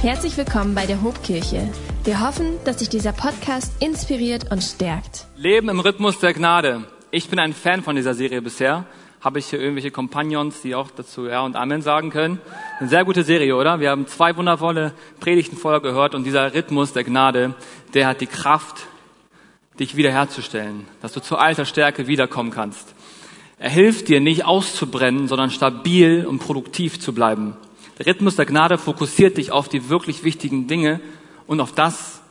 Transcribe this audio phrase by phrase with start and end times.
[0.00, 1.68] Herzlich willkommen bei der Hobkirche.
[2.04, 5.26] Wir hoffen, dass dich dieser Podcast inspiriert und stärkt.
[5.36, 6.84] Leben im Rhythmus der Gnade.
[7.10, 8.84] Ich bin ein Fan von dieser Serie bisher.
[9.20, 12.40] Habe ich hier irgendwelche Kompagnons, die auch dazu Ja und Amen sagen können?
[12.78, 13.80] Eine sehr gute Serie, oder?
[13.80, 17.56] Wir haben zwei wundervolle Predigten vorher gehört und dieser Rhythmus der Gnade,
[17.92, 18.86] der hat die Kraft,
[19.80, 22.94] dich wiederherzustellen, dass du zur alter Stärke wiederkommen kannst.
[23.58, 27.56] Er hilft dir nicht auszubrennen, sondern stabil und produktiv zu bleiben.
[27.98, 31.00] Der Rhythmus der Gnade fokussiert dich auf die wirklich wichtigen Dinge
[31.46, 32.22] und auf das,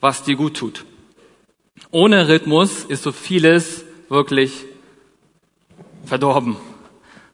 [0.00, 0.84] was dir gut tut.
[1.90, 4.64] Ohne Rhythmus ist so vieles wirklich
[6.04, 6.56] verdorben.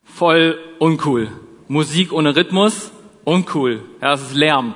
[0.03, 1.29] Voll uncool.
[1.67, 2.91] Musik ohne Rhythmus,
[3.23, 3.81] uncool.
[4.01, 4.73] Ja, das ist Lärm.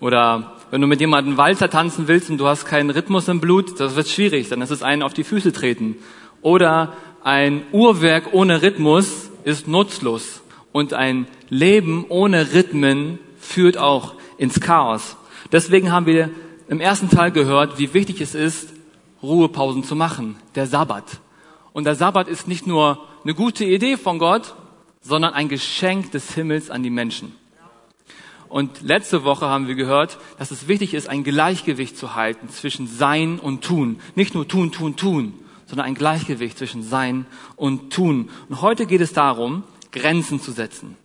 [0.00, 3.78] Oder wenn du mit jemandem Walzer tanzen willst und du hast keinen Rhythmus im Blut,
[3.80, 5.96] das wird schwierig, dann ist es einen auf die Füße treten.
[6.40, 10.42] Oder ein Uhrwerk ohne Rhythmus ist nutzlos.
[10.76, 15.16] Und ein Leben ohne Rhythmen führt auch ins Chaos.
[15.50, 16.28] Deswegen haben wir
[16.68, 18.74] im ersten Teil gehört, wie wichtig es ist,
[19.22, 20.36] Ruhepausen zu machen.
[20.54, 21.20] Der Sabbat.
[21.72, 24.54] Und der Sabbat ist nicht nur eine gute Idee von Gott,
[25.00, 27.34] sondern ein Geschenk des Himmels an die Menschen.
[28.50, 32.86] Und letzte Woche haben wir gehört, dass es wichtig ist, ein Gleichgewicht zu halten zwischen
[32.86, 33.98] Sein und Tun.
[34.14, 35.32] Nicht nur tun, tun, tun,
[35.64, 37.24] sondern ein Gleichgewicht zwischen Sein
[37.56, 38.28] und Tun.
[38.50, 39.62] Und heute geht es darum,
[39.96, 40.96] Grenzen zu setzen.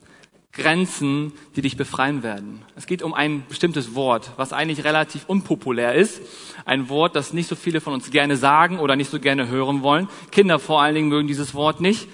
[0.54, 2.62] Grenzen, die dich befreien werden.
[2.76, 6.22] Es geht um ein bestimmtes Wort, was eigentlich relativ unpopulär ist.
[6.66, 9.82] Ein Wort, das nicht so viele von uns gerne sagen oder nicht so gerne hören
[9.82, 10.10] wollen.
[10.32, 12.10] Kinder vor allen Dingen mögen dieses Wort nicht.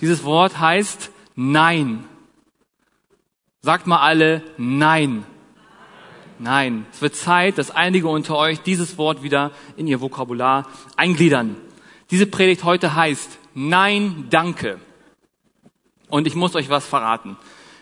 [0.00, 2.04] Dieses Wort heißt Nein.
[3.60, 5.24] Sagt mal alle Nein.
[6.38, 6.86] Nein.
[6.92, 10.66] Es wird Zeit, dass einige unter euch dieses Wort wieder in ihr Vokabular
[10.96, 11.56] eingliedern.
[12.10, 14.80] Diese Predigt heute heißt Nein, danke.
[16.12, 17.38] Und ich muss euch was verraten.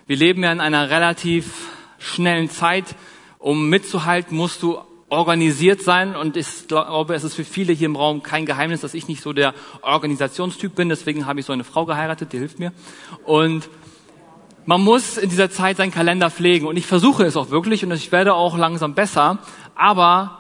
[0.07, 1.53] Wir leben ja in einer relativ
[1.99, 2.95] schnellen Zeit.
[3.41, 4.79] Um mitzuhalten, musst du
[5.09, 6.15] organisiert sein.
[6.15, 9.21] Und ich glaube, es ist für viele hier im Raum kein Geheimnis, dass ich nicht
[9.21, 10.89] so der Organisationstyp bin.
[10.89, 12.73] Deswegen habe ich so eine Frau geheiratet, die hilft mir.
[13.25, 13.69] Und
[14.65, 16.69] man muss in dieser Zeit seinen Kalender pflegen.
[16.69, 19.39] Und ich versuche es auch wirklich und ich werde auch langsam besser.
[19.75, 20.37] Aber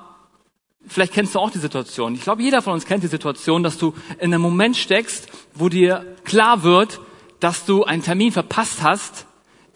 [0.86, 2.14] Vielleicht kennst du auch die Situation.
[2.14, 5.68] Ich glaube, jeder von uns kennt die Situation, dass du in einem Moment steckst, wo
[5.68, 7.00] dir klar wird,
[7.40, 9.26] dass du einen Termin verpasst hast,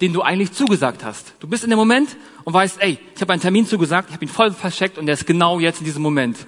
[0.01, 1.35] den du eigentlich zugesagt hast.
[1.41, 4.25] Du bist in dem Moment und weißt, ey, ich habe einen Termin zugesagt, ich habe
[4.25, 6.47] ihn voll verscheckt und der ist genau jetzt in diesem Moment.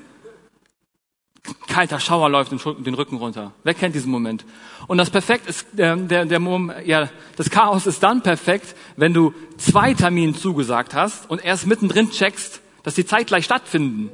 [1.68, 3.52] Kalter Schauer läuft den Rücken runter.
[3.62, 4.44] Wer kennt diesen Moment?
[4.88, 6.40] Und das Perfekt ist, der, der, der,
[6.84, 12.10] ja, das Chaos ist dann perfekt, wenn du zwei Termine zugesagt hast und erst mittendrin
[12.10, 14.10] checkst, dass die zeitgleich stattfinden.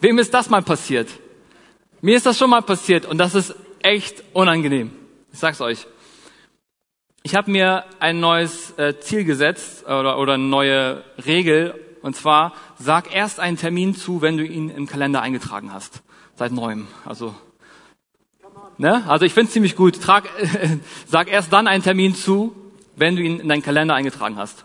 [0.00, 1.08] Wem ist das mal passiert?
[2.00, 4.92] Mir ist das schon mal passiert und das ist echt unangenehm.
[5.32, 5.86] Ich sag's euch.
[7.26, 12.52] Ich habe mir ein neues äh, Ziel gesetzt oder, oder eine neue Regel und zwar
[12.78, 16.04] sag erst einen Termin zu, wenn du ihn im Kalender eingetragen hast.
[16.36, 16.86] Seit neuem.
[17.04, 17.34] Also
[18.78, 19.02] Ne?
[19.08, 20.00] Also ich finde es ziemlich gut.
[20.00, 20.76] Trag, äh,
[21.08, 22.54] sag erst dann einen Termin zu,
[22.94, 24.64] wenn du ihn in deinen Kalender eingetragen hast.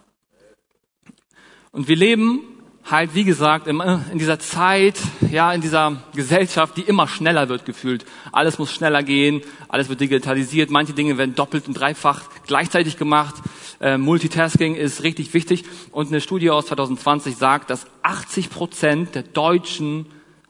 [1.72, 2.42] Und wir leben
[2.90, 5.00] halt, wie gesagt, in dieser Zeit,
[5.30, 8.06] ja, in dieser Gesellschaft, die immer schneller wird gefühlt.
[8.32, 13.36] Alles muss schneller gehen, alles wird digitalisiert, manche Dinge werden doppelt und dreifach gleichzeitig gemacht.
[13.80, 15.66] Äh, Multitasking ist richtig wichtig.
[15.92, 20.06] Und eine Studie aus 2020 sagt, dass 80 Prozent der Deutschen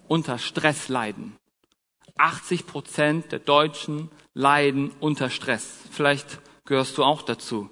[0.08, 1.36] unter Stress leiden.
[2.18, 5.80] 80 Prozent der Deutschen leiden unter Stress.
[5.92, 7.70] Vielleicht gehörst du auch dazu.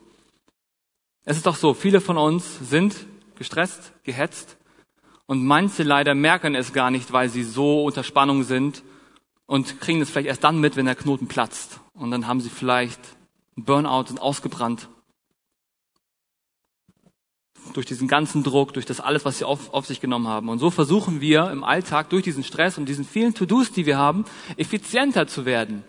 [1.25, 2.95] Es ist doch so, viele von uns sind
[3.39, 4.57] gestresst, gehetzt.
[5.25, 8.83] Und manche leider merken es gar nicht, weil sie so unter Spannung sind
[9.47, 11.79] und kriegen es vielleicht erst dann mit, wenn der Knoten platzt.
[11.93, 12.99] Und dann haben sie vielleicht
[13.55, 14.89] einen Burnout und ausgebrannt.
[17.73, 20.49] Durch diesen ganzen Druck, durch das alles, was sie auf, auf sich genommen haben.
[20.49, 23.97] Und so versuchen wir im Alltag durch diesen Stress und diesen vielen To-Dos, die wir
[23.97, 24.25] haben,
[24.57, 25.83] effizienter zu werden,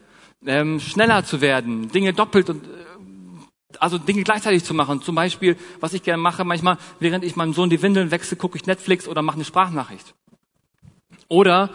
[0.44, 2.65] ähm, schneller zu werden, Dinge doppelt und
[3.78, 5.03] also Dinge gleichzeitig zu machen.
[5.03, 8.56] Zum Beispiel, was ich gerne mache, manchmal, während ich meinem Sohn die Windeln wechsle, gucke
[8.56, 10.14] ich Netflix oder mache eine Sprachnachricht.
[11.28, 11.70] Oder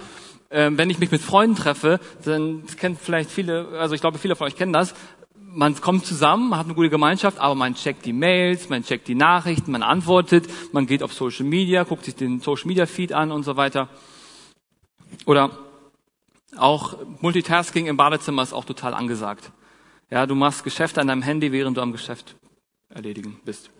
[0.50, 4.18] äh, wenn ich mich mit Freunden treffe, dann das kennt vielleicht viele, also ich glaube,
[4.18, 4.94] viele von euch kennen das.
[5.36, 9.08] Man kommt zusammen, man hat eine gute Gemeinschaft, aber man checkt die Mails, man checkt
[9.08, 13.14] die Nachrichten, man antwortet, man geht auf Social Media, guckt sich den Social Media Feed
[13.14, 13.88] an und so weiter.
[15.26, 15.52] Oder
[16.58, 19.52] auch Multitasking im Badezimmer ist auch total angesagt.
[20.12, 22.36] Ja, du machst Geschäfte an deinem Handy, während du am Geschäft
[22.90, 23.72] erledigen bist.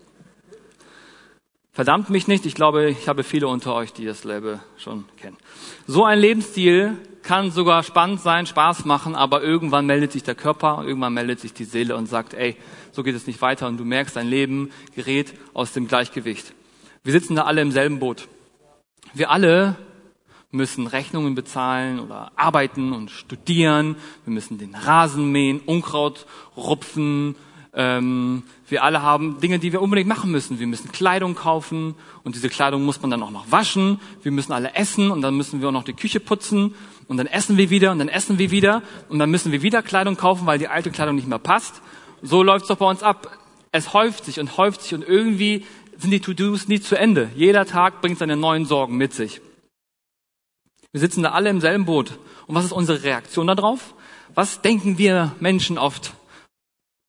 [1.72, 5.36] Verdammt mich nicht, ich glaube, ich habe viele unter euch, die das Leben schon kennen.
[5.86, 10.84] So ein Lebensstil kann sogar spannend sein, Spaß machen, aber irgendwann meldet sich der Körper,
[10.86, 12.56] irgendwann meldet sich die Seele und sagt, ey,
[12.92, 16.54] so geht es nicht weiter und du merkst, dein Leben gerät aus dem Gleichgewicht.
[17.04, 18.30] Wir sitzen da alle im selben Boot.
[19.14, 19.76] Wir alle
[20.56, 23.96] müssen Rechnungen bezahlen oder arbeiten und studieren.
[24.26, 26.26] Wir müssen den Rasen mähen, Unkraut
[26.58, 27.36] rupfen.
[27.74, 30.60] Ähm, wir alle haben Dinge, die wir unbedingt machen müssen.
[30.60, 34.00] Wir müssen Kleidung kaufen und diese Kleidung muss man dann auch noch waschen.
[34.24, 36.74] Wir müssen alle essen und dann müssen wir auch noch die Küche putzen
[37.08, 39.84] und dann essen wir wieder und dann essen wir wieder und dann müssen wir wieder
[39.84, 41.82] Kleidung kaufen, weil die alte Kleidung nicht mehr passt.
[42.22, 43.38] So läuft's doch bei uns ab.
[43.72, 45.66] Es häuft sich und häuft sich und irgendwie
[45.98, 47.30] sind die To-Dos nie zu Ende.
[47.36, 49.42] Jeder Tag bringt seine neuen Sorgen mit sich.
[50.96, 52.18] Wir sitzen da alle im selben Boot.
[52.48, 53.94] Und was ist unsere Reaktion darauf?
[54.34, 56.14] Was denken wir Menschen oft?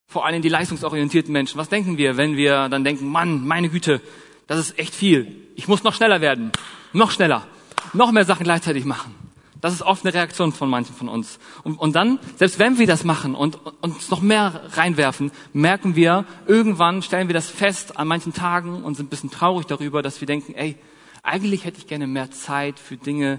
[0.08, 1.56] Vor allem die leistungsorientierten Menschen.
[1.56, 4.00] Was denken wir, wenn wir dann denken, Mann, meine Güte,
[4.48, 5.36] das ist echt viel.
[5.54, 6.50] Ich muss noch schneller werden.
[6.92, 7.46] Noch schneller.
[7.92, 9.14] Noch mehr Sachen gleichzeitig machen.
[9.60, 11.38] Das ist oft eine Reaktion von manchen von uns.
[11.62, 15.94] Und, und dann, selbst wenn wir das machen und, und uns noch mehr reinwerfen, merken
[15.94, 20.02] wir, irgendwann stellen wir das fest an manchen Tagen und sind ein bisschen traurig darüber,
[20.02, 20.74] dass wir denken, ey,
[21.22, 23.38] eigentlich hätte ich gerne mehr Zeit für Dinge,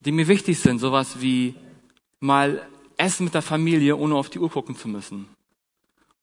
[0.00, 0.78] die mir wichtig sind.
[0.78, 1.54] Sowas wie
[2.20, 2.66] mal
[2.96, 5.28] essen mit der Familie, ohne auf die Uhr gucken zu müssen.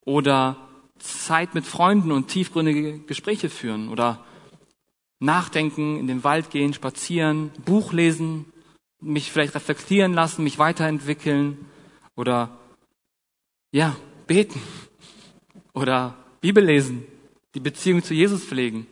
[0.06, 0.58] Oder
[1.00, 3.90] Zeit mit Freunden und tiefgründige Gespräche führen.
[3.90, 4.24] Oder
[5.20, 8.46] nachdenken, in den Wald gehen, spazieren, Buch lesen,
[9.00, 11.66] mich vielleicht reflektieren lassen, mich weiterentwickeln
[12.16, 12.58] oder
[13.72, 13.96] ja,
[14.28, 14.62] beten
[15.74, 17.06] oder Bibel lesen,
[17.56, 18.88] die Beziehung zu Jesus pflegen.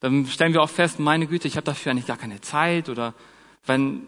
[0.00, 3.14] Dann stellen wir auch fest, meine Güte, ich habe dafür eigentlich gar keine Zeit oder
[3.66, 4.02] wenn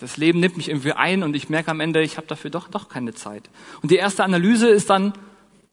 [0.00, 2.68] das Leben nimmt mich irgendwie ein und ich merke am Ende, ich habe dafür doch
[2.68, 3.50] doch keine Zeit.
[3.82, 5.12] Und die erste Analyse ist dann,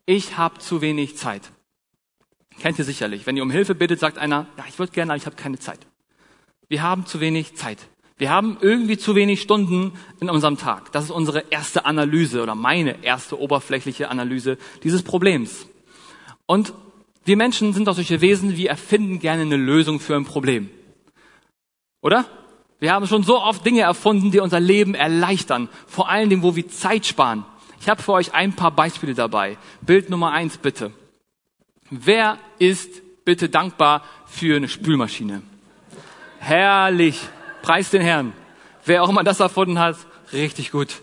[0.06, 1.52] ich habe zu wenig Zeit.
[2.60, 3.26] Kennt ihr sicherlich.
[3.26, 5.60] Wenn ihr um Hilfe bittet, sagt einer, ja, ich würde gerne, aber ich habe keine
[5.60, 5.80] Zeit.
[6.68, 7.80] Wir haben zu wenig Zeit.
[8.18, 10.92] Wir haben irgendwie zu wenig Stunden in unserem Tag.
[10.92, 15.68] Das ist unsere erste Analyse oder meine erste oberflächliche Analyse dieses Problems.
[16.48, 16.74] Und
[17.26, 20.70] wir Menschen sind doch solche Wesen, wir erfinden gerne eine Lösung für ein Problem.
[22.08, 22.26] Oder?
[22.80, 25.68] Wir haben schon so oft Dinge erfunden, die unser Leben erleichtern.
[25.88, 27.44] Vor allen Dingen, wo wir Zeit sparen.
[27.82, 29.58] Ich habe für euch ein paar Beispiele dabei.
[29.82, 30.94] Bild Nummer eins bitte.
[31.90, 35.42] Wer ist bitte dankbar für eine Spülmaschine?
[36.40, 37.20] Herrlich.
[37.62, 38.32] Preis den Herrn.
[38.86, 39.98] Wer auch immer das erfunden hat,
[40.32, 41.02] richtig gut.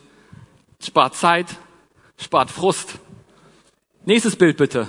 [0.80, 1.48] Spart Zeit,
[2.16, 2.94] spart Frust.
[4.06, 4.88] Nächstes Bild bitte.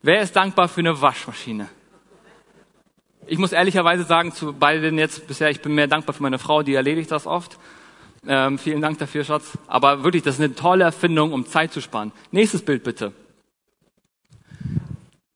[0.00, 1.68] Wer ist dankbar für eine Waschmaschine?
[3.30, 6.62] Ich muss ehrlicherweise sagen, zu beiden jetzt bisher, ich bin mehr dankbar für meine Frau,
[6.62, 7.58] die erledigt das oft.
[8.26, 9.58] Ähm, vielen Dank dafür, Schatz.
[9.66, 12.12] Aber wirklich, das ist eine tolle Erfindung, um Zeit zu sparen.
[12.30, 13.12] Nächstes Bild bitte.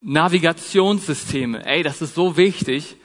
[0.00, 1.66] Navigationssysteme.
[1.66, 2.96] Ey, das ist so wichtig.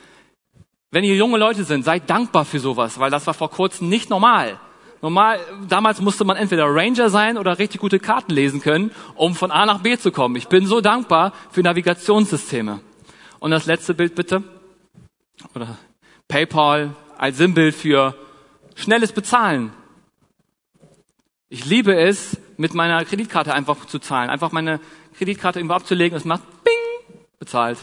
[0.90, 4.10] Wenn ihr junge Leute sind, seid dankbar für sowas, weil das war vor kurzem nicht
[4.10, 4.58] normal.
[5.02, 9.52] Normal, damals musste man entweder Ranger sein oder richtig gute Karten lesen können, um von
[9.52, 10.38] A nach B zu kommen.
[10.38, 12.80] Ich bin so dankbar für Navigationssysteme.
[13.40, 14.44] Und das letzte Bild bitte.
[15.56, 15.78] Oder
[16.28, 18.16] PayPal als Sinnbild für
[18.76, 19.72] schnelles Bezahlen.
[21.50, 24.30] Ich liebe es, mit meiner Kreditkarte einfach zu zahlen.
[24.30, 24.80] Einfach meine
[25.18, 27.78] Kreditkarte irgendwo abzulegen es macht Bing, bezahlt.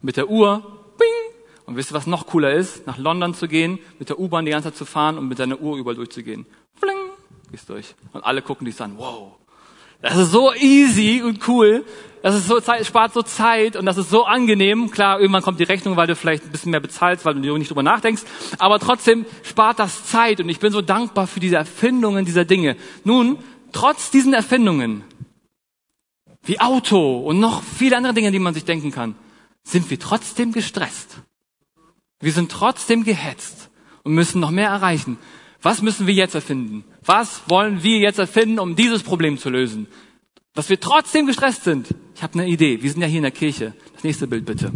[0.00, 0.82] Mit der Uhr
[1.72, 2.86] und wisst ihr, was noch cooler ist?
[2.86, 5.60] Nach London zu gehen, mit der U-Bahn die ganze Zeit zu fahren und mit deiner
[5.60, 6.44] Uhr überall durchzugehen.
[6.74, 6.96] Fling,
[7.50, 7.94] gehst durch.
[8.12, 9.38] Und alle gucken dich an, wow.
[10.02, 11.84] Das ist so easy und cool.
[12.22, 14.90] Das ist so Zeit, spart so Zeit und das ist so angenehm.
[14.90, 17.70] Klar, irgendwann kommt die Rechnung, weil du vielleicht ein bisschen mehr bezahlst, weil du nicht
[17.70, 18.22] drüber nachdenkst.
[18.58, 22.76] Aber trotzdem spart das Zeit und ich bin so dankbar für diese Erfindungen dieser Dinge.
[23.04, 23.38] Nun,
[23.72, 25.02] trotz diesen Erfindungen,
[26.44, 29.16] wie Auto und noch viele andere Dinge, die man sich denken kann,
[29.64, 31.22] sind wir trotzdem gestresst.
[32.20, 33.70] Wir sind trotzdem gehetzt
[34.04, 35.18] und müssen noch mehr erreichen.
[35.60, 36.84] Was müssen wir jetzt erfinden?
[37.04, 39.88] Was wollen wir jetzt erfinden, um dieses Problem zu lösen?
[40.54, 41.88] Dass wir trotzdem gestresst sind.
[42.14, 42.82] Ich habe eine Idee.
[42.82, 43.74] Wir sind ja hier in der Kirche.
[43.94, 44.72] Das nächste Bild bitte.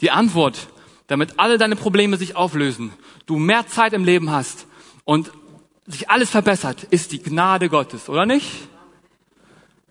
[0.00, 0.68] Die Antwort,
[1.06, 2.92] damit alle deine Probleme sich auflösen,
[3.24, 4.66] du mehr Zeit im Leben hast
[5.04, 5.30] und
[5.86, 8.50] sich alles verbessert, ist die Gnade Gottes, oder nicht?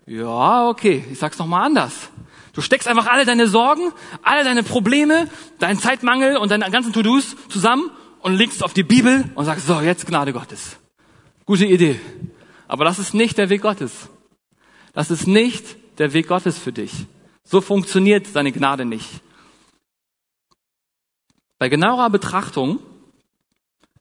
[0.06, 1.04] Ja, okay.
[1.10, 2.10] Ich sag's noch mal anders.
[2.52, 5.28] Du steckst einfach alle deine Sorgen, alle deine Probleme,
[5.58, 7.90] deinen Zeitmangel und deine ganzen To-Dos zusammen
[8.26, 10.78] und legst auf die Bibel und sagst, so, jetzt Gnade Gottes.
[11.44, 12.00] Gute Idee.
[12.66, 14.08] Aber das ist nicht der Weg Gottes.
[14.92, 17.06] Das ist nicht der Weg Gottes für dich.
[17.44, 19.08] So funktioniert seine Gnade nicht.
[21.60, 22.80] Bei genauerer Betrachtung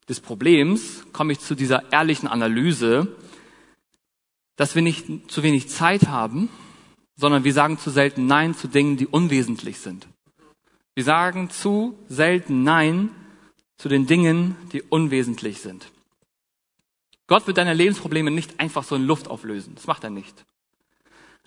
[0.09, 3.15] des Problems komme ich zu dieser ehrlichen Analyse,
[4.55, 6.49] dass wir nicht zu wenig Zeit haben,
[7.15, 10.07] sondern wir sagen zu selten Nein zu Dingen, die unwesentlich sind.
[10.95, 13.11] Wir sagen zu selten Nein
[13.77, 15.91] zu den Dingen, die unwesentlich sind.
[17.27, 19.75] Gott wird deine Lebensprobleme nicht einfach so in Luft auflösen.
[19.75, 20.45] Das macht er nicht.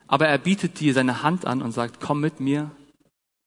[0.06, 2.70] Aber er bietet dir seine Hand an und sagt, komm mit mir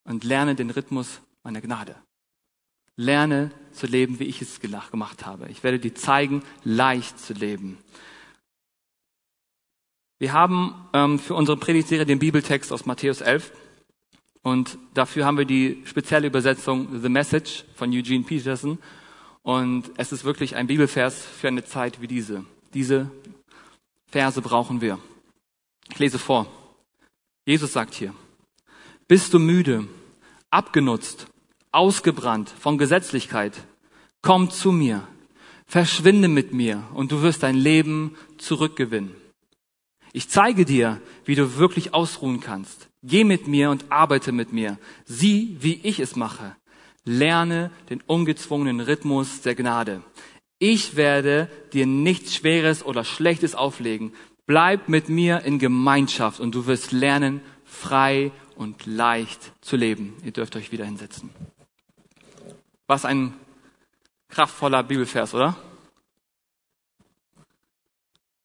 [0.05, 1.95] und lerne den Rhythmus meiner Gnade.
[2.95, 5.49] Lerne zu leben, wie ich es gemacht habe.
[5.49, 7.77] Ich werde dir zeigen, leicht zu leben.
[10.19, 13.51] Wir haben ähm, für unsere Predigtserie den Bibeltext aus Matthäus 11
[14.43, 18.79] und dafür haben wir die spezielle Übersetzung The Message von Eugene Peterson
[19.43, 22.45] und es ist wirklich ein Bibelvers für eine Zeit wie diese.
[22.73, 23.09] Diese
[24.07, 24.99] Verse brauchen wir.
[25.89, 26.47] Ich lese vor.
[27.45, 28.13] Jesus sagt hier,
[29.07, 29.87] bist du müde,
[30.51, 31.27] abgenutzt,
[31.71, 33.53] ausgebrannt von Gesetzlichkeit?
[34.21, 35.07] Komm zu mir,
[35.65, 39.15] verschwinde mit mir und du wirst dein Leben zurückgewinnen.
[40.13, 42.90] Ich zeige dir, wie du wirklich ausruhen kannst.
[43.03, 44.77] Geh mit mir und arbeite mit mir.
[45.05, 46.55] Sieh, wie ich es mache.
[47.03, 50.03] Lerne den ungezwungenen Rhythmus der Gnade.
[50.59, 54.13] Ich werde dir nichts Schweres oder Schlechtes auflegen.
[54.45, 60.13] Bleib mit mir in Gemeinschaft und du wirst lernen, frei und leicht zu leben.
[60.23, 61.31] Ihr dürft euch wieder hinsetzen.
[62.85, 63.33] Was ein
[64.29, 65.57] kraftvoller Bibelvers, oder?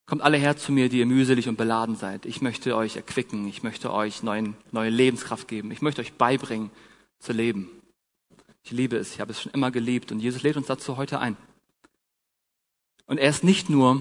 [0.06, 2.26] Kommt alle her zu mir, die ihr mühselig und beladen seid.
[2.26, 3.48] Ich möchte euch erquicken.
[3.48, 5.72] Ich möchte euch neuen, neue Lebenskraft geben.
[5.72, 6.70] Ich möchte euch beibringen
[7.18, 7.68] zu leben.
[8.62, 9.14] Ich liebe es.
[9.14, 10.12] Ich habe es schon immer geliebt.
[10.12, 11.36] Und Jesus lädt uns dazu heute ein.
[13.06, 14.00] Und er ist nicht nur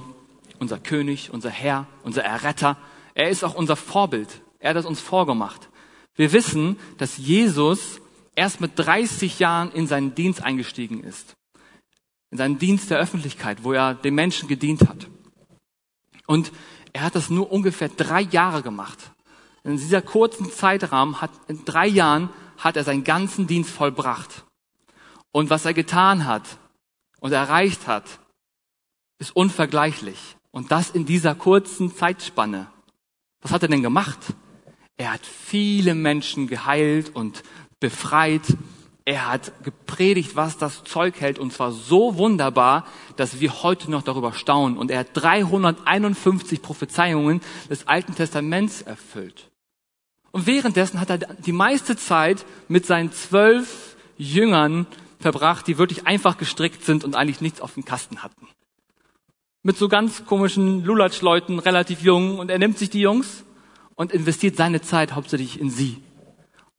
[0.60, 2.78] unser König, unser Herr, unser Erretter.
[3.16, 4.42] Er ist auch unser Vorbild.
[4.60, 5.70] Er hat es uns vorgemacht.
[6.16, 8.00] Wir wissen, dass Jesus
[8.36, 11.36] erst mit 30 Jahren in seinen Dienst eingestiegen ist.
[12.30, 15.08] In seinen Dienst der Öffentlichkeit, wo er den Menschen gedient hat.
[16.26, 16.52] Und
[16.94, 18.98] er hat das nur ungefähr drei Jahre gemacht.
[19.64, 24.46] In dieser kurzen Zeitrahmen hat, in drei Jahren hat er seinen ganzen Dienst vollbracht.
[25.32, 26.58] Und was er getan hat
[27.20, 28.20] und erreicht hat,
[29.20, 30.38] ist unvergleichlich.
[30.52, 32.68] Und das in dieser kurzen Zeitspanne.
[33.42, 34.20] Was hat er denn gemacht?
[34.98, 37.44] Er hat viele Menschen geheilt und
[37.80, 38.56] befreit
[39.06, 44.02] er hat gepredigt, was das Zeug hält, und zwar so wunderbar, dass wir heute noch
[44.02, 44.78] darüber staunen.
[44.78, 49.52] Und er hat 351 Prophezeiungen des Alten Testaments erfüllt.
[50.32, 54.88] Und währenddessen hat er die meiste Zeit mit seinen zwölf Jüngern
[55.20, 58.48] verbracht, die wirklich einfach gestrickt sind und eigentlich nichts auf dem Kasten hatten.
[59.62, 63.44] Mit so ganz komischen Lulatsch-Leuten, relativ jung, und er nimmt sich die Jungs
[63.94, 66.02] und investiert seine Zeit hauptsächlich in sie.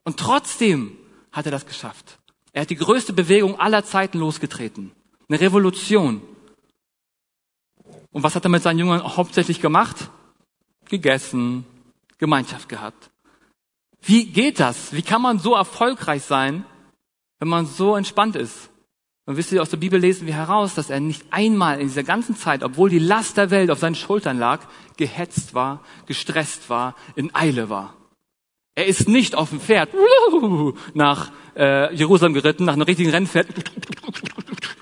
[0.04, 0.96] Und trotzdem
[1.36, 2.18] hat er das geschafft.
[2.52, 4.92] Er hat die größte Bewegung aller Zeiten losgetreten.
[5.28, 6.22] Eine Revolution.
[8.10, 10.10] Und was hat er mit seinen Jüngern hauptsächlich gemacht?
[10.88, 11.66] Gegessen,
[12.18, 13.10] Gemeinschaft gehabt.
[14.00, 14.92] Wie geht das?
[14.92, 16.64] Wie kann man so erfolgreich sein,
[17.38, 18.70] wenn man so entspannt ist?
[19.26, 22.04] Und wisst ihr, aus der Bibel lesen wir heraus, dass er nicht einmal in dieser
[22.04, 24.60] ganzen Zeit, obwohl die Last der Welt auf seinen Schultern lag,
[24.96, 27.94] gehetzt war, gestresst war, in Eile war.
[28.76, 29.88] Er ist nicht auf dem Pferd
[30.92, 33.46] nach äh, Jerusalem geritten, nach einem richtigen Rennpferd.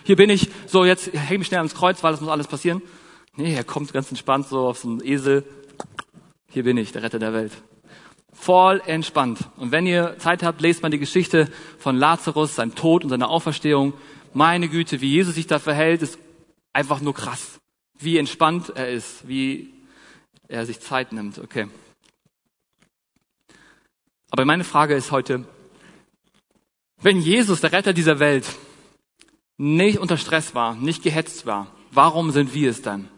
[0.03, 2.83] Hier bin ich, so jetzt häng mich schnell ans Kreuz, weil das muss alles passieren.
[3.37, 5.45] Nee, er kommt ganz entspannt so auf so einen Esel.
[6.51, 7.53] Hier bin ich, der Retter der Welt.
[8.33, 9.39] Voll entspannt.
[9.57, 11.49] Und wenn ihr Zeit habt, lest mal die Geschichte
[11.79, 13.93] von Lazarus, seinem Tod und seiner Auferstehung.
[14.33, 16.19] Meine Güte, wie Jesus sich da verhält, ist
[16.73, 17.61] einfach nur krass.
[18.01, 19.73] Wie entspannt er ist, wie
[20.49, 21.39] er sich Zeit nimmt.
[21.39, 21.69] Okay.
[24.35, 25.45] Aber meine Frage ist heute,
[27.01, 28.45] wenn Jesus, der Retter dieser Welt,
[29.59, 33.09] nicht unter Stress war, nicht gehetzt war, warum sind wir es dann?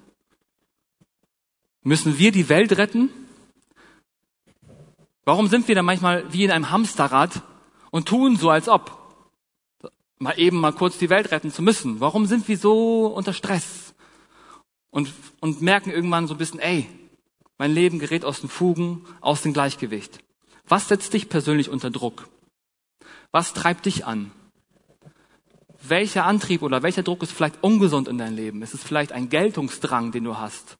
[1.82, 3.08] Müssen wir die Welt retten?
[5.25, 7.40] Warum sind wir dann manchmal wie in einem Hamsterrad
[7.90, 8.99] und tun so, als ob
[10.18, 11.99] mal eben mal kurz die Welt retten zu müssen?
[11.99, 13.94] Warum sind wir so unter Stress
[14.90, 16.87] und, und merken irgendwann so ein bisschen, ey,
[17.56, 20.20] mein Leben gerät aus den Fugen, aus dem Gleichgewicht?
[20.68, 22.28] Was setzt dich persönlich unter Druck?
[23.30, 24.32] Was treibt dich an?
[25.82, 28.62] Welcher Antrieb oder welcher Druck ist vielleicht ungesund in deinem Leben?
[28.62, 30.78] Ist es vielleicht ein Geltungsdrang, den du hast?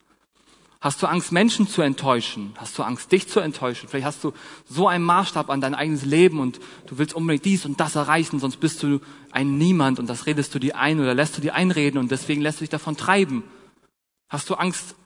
[0.81, 2.55] Hast du Angst, Menschen zu enttäuschen?
[2.59, 3.89] Hast du Angst, dich zu enttäuschen?
[3.89, 4.33] Vielleicht hast du
[4.69, 8.41] so einen Maßstab an dein eigenes Leben und du willst unbedingt dies und das erreichen,
[8.41, 9.01] sonst bist du
[9.33, 12.43] ein Niemand und das redest du dir ein oder lässt du dir einreden und deswegen
[12.43, 13.43] lässt du dich davon treiben.
[14.29, 14.97] Hast du Angst,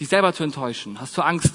[0.00, 1.00] dich selber zu enttäuschen?
[1.00, 1.54] Hast du Angst,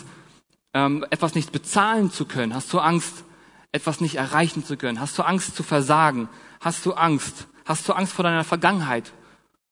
[0.78, 2.54] ähm, etwas nicht bezahlen zu können?
[2.54, 3.24] Hast du Angst,
[3.72, 5.00] etwas nicht erreichen zu können?
[5.00, 6.30] Hast du Angst zu versagen?
[6.60, 7.48] Hast du Angst?
[7.66, 9.12] Hast du Angst vor deiner Vergangenheit?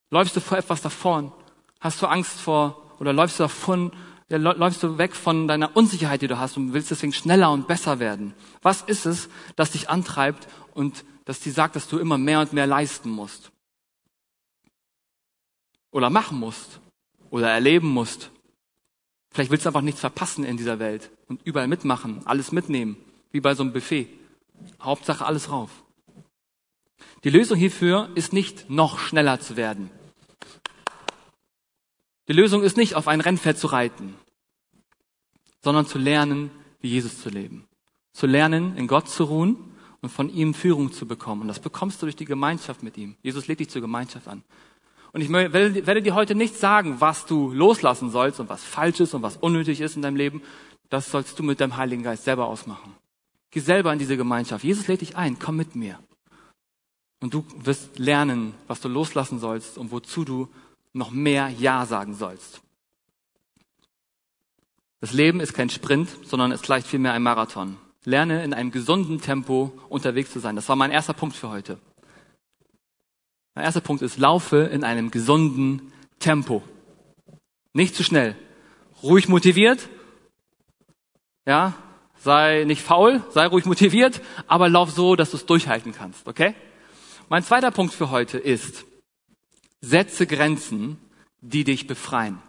[0.10, 1.32] Läufst du vor etwas davon?
[1.80, 3.92] Hast du Angst vor oder läufst du davon,
[4.30, 7.68] ja, läufst du weg von deiner Unsicherheit, die du hast und willst deswegen schneller und
[7.68, 8.34] besser werden?
[8.64, 12.54] Was ist es, das dich antreibt und das dir sagt, dass du immer mehr und
[12.54, 13.52] mehr leisten musst?
[15.92, 16.80] Oder machen musst?
[17.30, 18.32] Oder erleben musst?
[19.36, 22.96] Vielleicht willst du einfach nichts verpassen in dieser Welt und überall mitmachen, alles mitnehmen,
[23.34, 24.08] wie bei so einem Buffet.
[24.82, 25.72] Hauptsache alles rauf.
[27.26, 29.92] Die Lösung hierfür ist nicht noch schneller zu werden.
[32.30, 34.16] Die Lösung ist nicht auf ein Rennpferd zu reiten,
[35.62, 36.50] sondern zu lernen,
[36.80, 37.68] wie Jesus zu leben.
[38.14, 39.58] Zu lernen, in Gott zu ruhen
[40.00, 41.42] und von ihm Führung zu bekommen.
[41.42, 43.18] Und das bekommst du durch die Gemeinschaft mit ihm.
[43.22, 44.44] Jesus lädt dich zur Gemeinschaft an.
[45.16, 49.14] Und ich werde dir heute nicht sagen, was du loslassen sollst und was falsch ist
[49.14, 50.42] und was unnötig ist in deinem Leben.
[50.90, 52.94] Das sollst du mit deinem Heiligen Geist selber ausmachen.
[53.50, 54.66] Geh selber in diese Gemeinschaft.
[54.66, 55.98] Jesus lädt dich ein, komm mit mir.
[57.22, 60.50] Und du wirst lernen, was du loslassen sollst und wozu du
[60.92, 62.60] noch mehr Ja sagen sollst.
[65.00, 67.78] Das Leben ist kein Sprint, sondern ist gleich vielmehr ein Marathon.
[68.04, 70.58] Lerne in einem gesunden Tempo unterwegs zu sein.
[70.58, 71.80] Das war mein erster Punkt für heute.
[73.56, 76.62] Mein erster Punkt ist, laufe in einem gesunden Tempo.
[77.74, 78.36] Nicht zu schnell.
[79.02, 79.88] Ruhig motiviert.
[81.46, 81.74] Ja,
[82.18, 86.54] sei nicht faul, sei ruhig motiviert, aber lauf so, dass du es durchhalten kannst, okay?
[87.30, 88.86] Mein zweiter Punkt für heute ist,
[89.80, 90.98] setze Grenzen,
[91.42, 92.40] die dich befreien.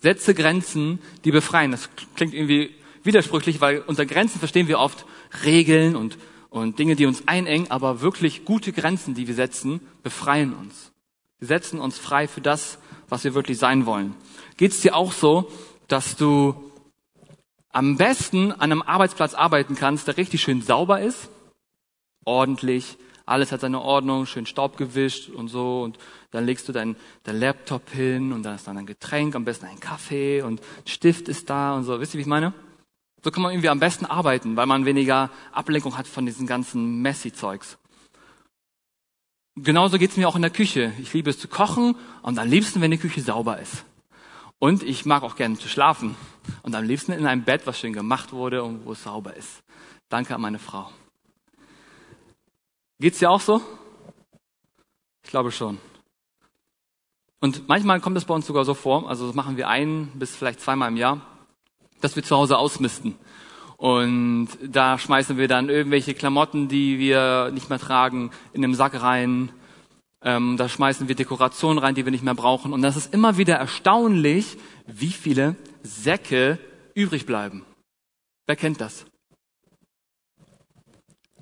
[0.00, 1.72] Setze Grenzen, die befreien.
[1.72, 5.04] Das klingt irgendwie widersprüchlich, weil unter Grenzen verstehen wir oft
[5.44, 6.16] Regeln und,
[6.50, 10.92] und Dinge, die uns einengen, aber wirklich gute Grenzen, die wir setzen, befreien uns.
[11.40, 12.78] Sie setzen uns frei für das,
[13.08, 14.14] was wir wirklich sein wollen.
[14.56, 15.50] Geht es dir auch so,
[15.86, 16.54] dass du
[17.70, 21.28] am besten an einem Arbeitsplatz arbeiten kannst, der richtig schön sauber ist,
[22.24, 25.82] ordentlich, alles hat seine Ordnung, schön Staub gewischt und so.
[25.82, 25.98] Und
[26.30, 29.66] dann legst du deinen dein Laptop hin und dann ist dann ein Getränk, am besten
[29.66, 32.00] ein Kaffee und Stift ist da und so.
[32.00, 32.54] Wisst ihr, wie ich meine?
[33.22, 37.02] So kann man irgendwie am besten arbeiten, weil man weniger Ablenkung hat von diesen ganzen
[37.02, 37.78] Messy-Zeugs.
[39.56, 40.92] Genauso geht's mir auch in der Küche.
[41.00, 43.84] Ich liebe es zu kochen und am liebsten, wenn die Küche sauber ist.
[44.60, 46.14] Und ich mag auch gerne zu schlafen.
[46.62, 49.62] Und am liebsten in einem Bett, was schön gemacht wurde und wo es sauber ist.
[50.08, 50.90] Danke an meine Frau.
[53.00, 53.60] Geht's dir auch so?
[55.24, 55.78] Ich glaube schon.
[57.40, 60.34] Und manchmal kommt es bei uns sogar so vor, also das machen wir ein bis
[60.34, 61.20] vielleicht zweimal im Jahr,
[62.00, 63.14] dass wir zu Hause ausmisten.
[63.76, 69.00] Und da schmeißen wir dann irgendwelche Klamotten, die wir nicht mehr tragen, in den Sack
[69.00, 69.50] rein.
[70.20, 72.72] Ähm, da schmeißen wir Dekorationen rein, die wir nicht mehr brauchen.
[72.72, 74.56] Und das ist immer wieder erstaunlich,
[74.86, 76.58] wie viele Säcke
[76.94, 77.64] übrig bleiben.
[78.48, 79.06] Wer kennt das?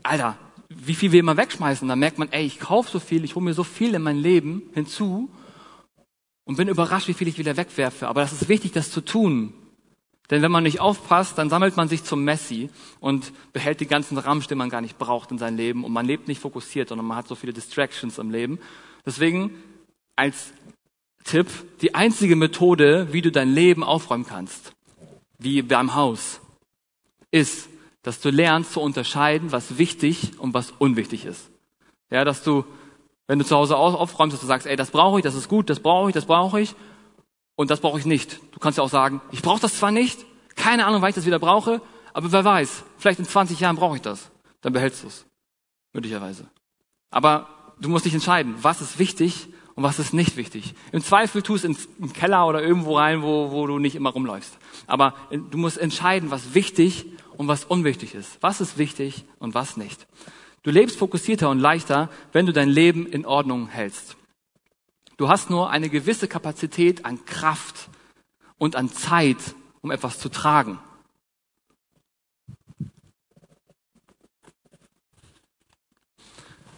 [0.02, 0.36] Alter,
[0.68, 1.88] wie viel wir immer wegschmeißen.
[1.88, 4.18] Da merkt man, ey, ich kaufe so viel, ich hole mir so viel in mein
[4.18, 5.30] Leben hinzu
[6.44, 8.08] und bin überrascht, wie viel ich wieder wegwerfe.
[8.08, 9.54] Aber das ist wichtig, das zu tun.
[10.30, 14.18] Denn wenn man nicht aufpasst, dann sammelt man sich zum Messi und behält die ganzen
[14.18, 15.84] Ramsch, den man gar nicht braucht in seinem Leben.
[15.84, 18.58] Und man lebt nicht fokussiert, sondern man hat so viele Distractions im Leben.
[19.04, 19.50] Deswegen
[20.16, 20.52] als
[21.24, 21.46] Tipp,
[21.80, 24.72] die einzige Methode, wie du dein Leben aufräumen kannst,
[25.38, 26.40] wie beim Haus,
[27.30, 27.68] ist,
[28.02, 31.50] dass du lernst zu unterscheiden, was wichtig und was unwichtig ist.
[32.10, 32.64] Ja, dass du,
[33.26, 35.70] wenn du zu Hause aufräumst, dass du sagst, ey, das brauche ich, das ist gut,
[35.70, 36.74] das brauche ich, das brauche ich
[37.56, 38.38] und das brauche ich nicht.
[38.52, 41.26] Du kannst ja auch sagen, ich brauche das zwar nicht, keine Ahnung, wann ich das
[41.26, 41.80] wieder brauche,
[42.12, 44.30] aber wer weiß, vielleicht in 20 Jahren brauche ich das.
[44.60, 45.26] Dann behältst du es.
[45.92, 46.48] Möglicherweise.
[47.10, 47.48] Aber
[47.80, 50.74] du musst dich entscheiden, was ist wichtig und was ist nicht wichtig.
[50.92, 54.10] Im Zweifel tu es ins, im Keller oder irgendwo rein, wo, wo du nicht immer
[54.10, 54.56] rumläufst.
[54.86, 58.38] Aber du musst entscheiden, was wichtig und was unwichtig ist.
[58.40, 60.06] Was ist wichtig und was nicht.
[60.62, 64.15] Du lebst fokussierter und leichter, wenn du dein Leben in Ordnung hältst.
[65.16, 67.88] Du hast nur eine gewisse Kapazität an Kraft
[68.59, 69.38] und an Zeit,
[69.81, 70.79] um etwas zu tragen.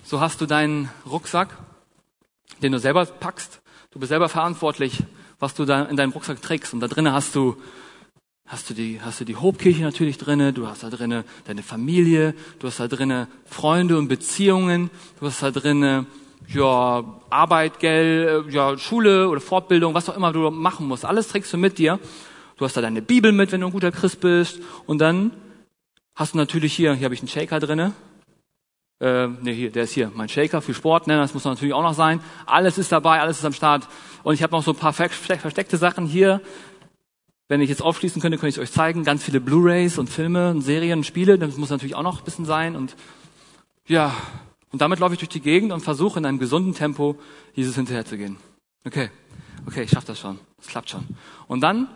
[0.05, 1.57] So hast du deinen Rucksack,
[2.63, 3.61] den du selber packst.
[3.91, 5.03] Du bist selber verantwortlich,
[5.39, 6.73] was du da in deinem Rucksack trägst.
[6.73, 7.57] Und da drinnen hast du
[8.47, 12.35] hast du die, hast du die Hobkirche natürlich drinne, du hast da drinne deine Familie,
[12.59, 16.07] du hast da drinne Freunde und Beziehungen, du hast da drinne
[16.49, 21.05] ja, Arbeit, Geld, äh, ja, Schule oder Fortbildung, was auch immer du machen musst.
[21.05, 21.99] Alles trägst du mit dir.
[22.57, 24.61] Du hast da deine Bibel mit, wenn du ein guter Christ bist.
[24.87, 25.33] Und dann
[26.15, 27.93] hast du natürlich hier, hier habe ich einen Shaker drinne.
[29.01, 31.83] Äh, nee, hier, der ist hier, mein Shaker für Sport, ne, das muss natürlich auch
[31.83, 32.21] noch sein.
[32.47, 33.87] Alles ist dabei, alles ist am Start.
[34.25, 36.41] Und ich habe noch so ein paar versteckte Sachen hier.
[37.47, 39.05] Wenn ich jetzt aufschließen könnte, könnte ich es euch zeigen.
[39.05, 41.39] Ganz viele Blu-rays und Filme und Serien und Spiele.
[41.39, 42.75] Das muss natürlich auch noch ein bisschen sein.
[42.75, 42.97] Und
[43.87, 44.15] ja,
[44.71, 47.19] und damit laufe ich durch die Gegend und versuche in einem gesunden Tempo
[47.55, 48.37] Jesus hinterherzugehen.
[48.85, 49.11] Okay,
[49.67, 50.39] okay, ich schaffe das schon.
[50.61, 51.07] Es klappt schon.
[51.47, 51.89] Und dann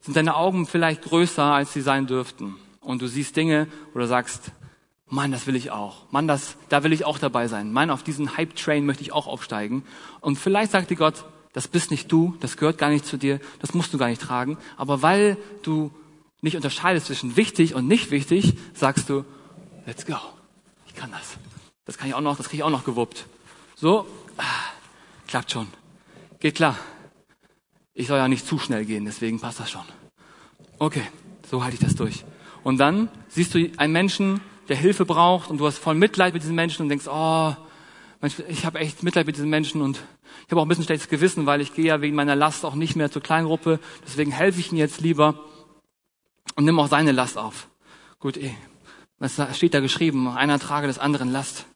[0.00, 2.56] sind deine Augen vielleicht größer, als sie sein dürften.
[2.80, 4.52] Und du siehst Dinge, du sagst,
[5.08, 6.10] Mann, das will ich auch.
[6.10, 7.72] Mann, das, da will ich auch dabei sein.
[7.72, 9.84] Mann, auf diesen Hype-Train möchte ich auch aufsteigen.
[10.20, 13.40] Und vielleicht sagt dir Gott, das bist nicht du, das gehört gar nicht zu dir,
[13.60, 14.58] das musst du gar nicht tragen.
[14.76, 15.90] Aber weil du
[16.42, 19.24] nicht unterscheidest zwischen wichtig und nicht wichtig, sagst du,
[19.86, 20.16] let's go.
[20.94, 21.36] kann das.
[21.86, 23.26] Das kann ich auch noch, das kriege ich auch noch gewuppt.
[23.76, 24.42] So, ah,
[25.26, 25.68] klappt schon.
[26.40, 26.76] Geht klar.
[27.94, 29.84] Ich soll ja nicht zu schnell gehen, deswegen passt das schon.
[30.78, 31.02] Okay,
[31.48, 32.24] so halte ich das durch.
[32.62, 36.42] Und dann siehst du einen Menschen, der Hilfe braucht und du hast voll Mitleid mit
[36.42, 37.54] diesem Menschen und denkst, oh,
[38.48, 40.02] ich habe echt Mitleid mit diesem Menschen und
[40.44, 42.74] ich habe auch ein bisschen schlechtes Gewissen, weil ich gehe ja wegen meiner Last auch
[42.74, 45.44] nicht mehr zur Kleingruppe, deswegen helfe ich ihm jetzt lieber
[46.56, 47.68] und nimm auch seine Last auf.
[48.18, 48.54] Gut, eh,
[49.18, 50.28] was steht da geschrieben?
[50.28, 51.66] Einer trage des anderen Last.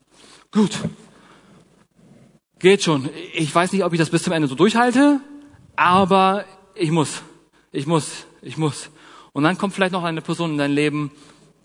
[0.52, 0.78] Gut.
[2.58, 3.08] Geht schon.
[3.34, 5.20] Ich weiß nicht, ob ich das bis zum Ende so durchhalte,
[5.76, 7.22] aber ich muss.
[7.72, 8.26] Ich muss.
[8.42, 8.90] Ich muss.
[9.32, 11.12] Und dann kommt vielleicht noch eine Person in dein Leben,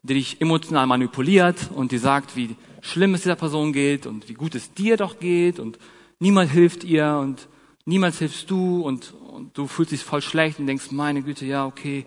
[0.04, 4.36] die dich emotional manipuliert und die sagt, wie schlimm es dieser Person geht und wie
[4.36, 5.80] gut es dir doch geht und
[6.20, 7.48] niemand hilft ihr und
[7.86, 11.66] niemals hilfst du und, und du fühlst dich voll schlecht und denkst, meine Güte, ja,
[11.66, 12.06] okay,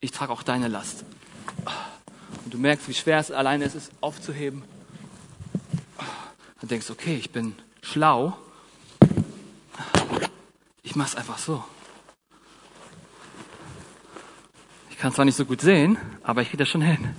[0.00, 1.04] ich trage auch deine Last.
[2.44, 4.62] Und du merkst, wie schwer es alleine ist, aufzuheben.
[6.60, 8.36] Dann denkst du, okay, ich bin schlau.
[10.82, 11.64] Ich mach's einfach so.
[14.90, 17.14] Ich kann zwar nicht so gut sehen, aber ich kriege das schon hin.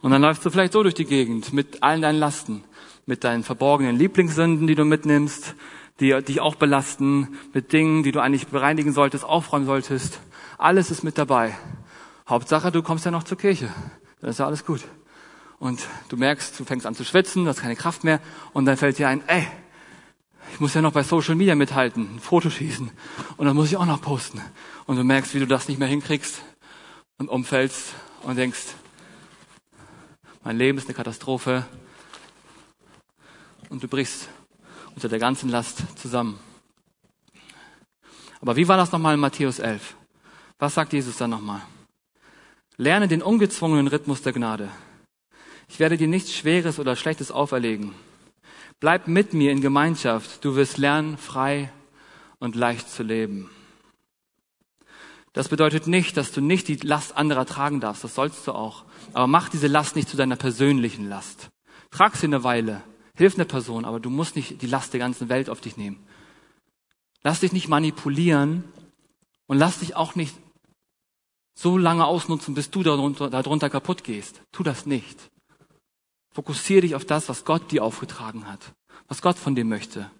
[0.00, 2.64] Und dann läufst du vielleicht so durch die Gegend mit allen deinen Lasten,
[3.06, 5.54] mit deinen verborgenen Lieblingssünden, die du mitnimmst,
[6.00, 10.20] die dich auch belasten, mit Dingen, die du eigentlich bereinigen solltest, aufräumen solltest.
[10.58, 11.56] Alles ist mit dabei.
[12.28, 13.68] Hauptsache, du kommst ja noch zur Kirche.
[14.20, 14.80] Dann ist ja alles gut.
[15.60, 18.20] Und du merkst, du fängst an zu schwitzen, du hast keine Kraft mehr
[18.54, 19.46] und dann fällt dir ein, ey,
[20.54, 22.90] ich muss ja noch bei Social Media mithalten, ein Foto schießen
[23.36, 24.40] und dann muss ich auch noch posten.
[24.86, 26.40] Und du merkst, wie du das nicht mehr hinkriegst
[27.18, 27.92] und umfällst
[28.22, 28.74] und denkst,
[30.42, 31.66] mein Leben ist eine Katastrophe
[33.68, 34.30] und du brichst
[34.94, 36.40] unter der ganzen Last zusammen.
[38.40, 39.94] Aber wie war das nochmal in Matthäus 11?
[40.58, 41.60] Was sagt Jesus da nochmal?
[42.78, 44.70] Lerne den ungezwungenen Rhythmus der Gnade.
[45.70, 47.94] Ich werde dir nichts Schweres oder Schlechtes auferlegen.
[48.80, 50.44] Bleib mit mir in Gemeinschaft.
[50.44, 51.72] Du wirst lernen, frei
[52.40, 53.48] und leicht zu leben.
[55.32, 58.02] Das bedeutet nicht, dass du nicht die Last anderer tragen darfst.
[58.02, 58.84] Das sollst du auch.
[59.12, 61.50] Aber mach diese Last nicht zu deiner persönlichen Last.
[61.92, 62.82] Trag sie eine Weile.
[63.14, 66.04] Hilf einer Person, aber du musst nicht die Last der ganzen Welt auf dich nehmen.
[67.22, 68.64] Lass dich nicht manipulieren
[69.46, 70.34] und lass dich auch nicht
[71.54, 74.42] so lange ausnutzen, bis du darunter, darunter kaputt gehst.
[74.50, 75.29] Tu das nicht.
[76.32, 78.72] Fokussiere dich auf das, was Gott dir aufgetragen hat,
[79.08, 80.10] was Gott von dir möchte.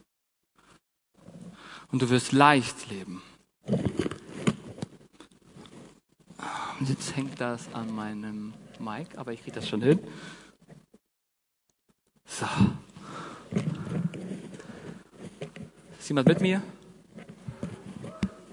[1.93, 3.23] Und du wirst leicht leben.
[6.81, 10.01] Jetzt hängt das an meinem Mic, aber ich kriege das schon hin.
[12.25, 12.47] So.
[15.99, 16.63] Ist jemand mit mir?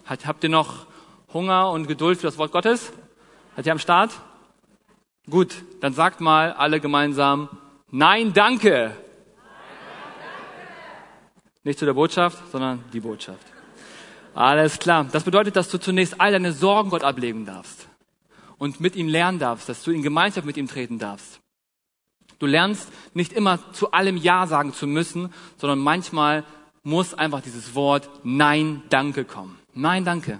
[0.06, 0.88] Habt ihr noch
[1.34, 2.91] Hunger und Geduld für das Wort Gottes?
[3.56, 4.12] Seid ihr am Start?
[5.29, 7.49] Gut, dann sagt mal alle gemeinsam,
[7.91, 8.95] nein, danke.
[11.63, 13.45] Nicht zu der Botschaft, sondern die Botschaft.
[14.33, 15.05] Alles klar.
[15.11, 17.89] Das bedeutet, dass du zunächst all deine Sorgen Gott ablegen darfst
[18.57, 21.41] und mit ihm lernen darfst, dass du in Gemeinschaft mit ihm treten darfst.
[22.39, 26.45] Du lernst nicht immer zu allem Ja sagen zu müssen, sondern manchmal
[26.83, 29.59] muss einfach dieses Wort Nein, danke kommen.
[29.73, 30.39] Nein, danke.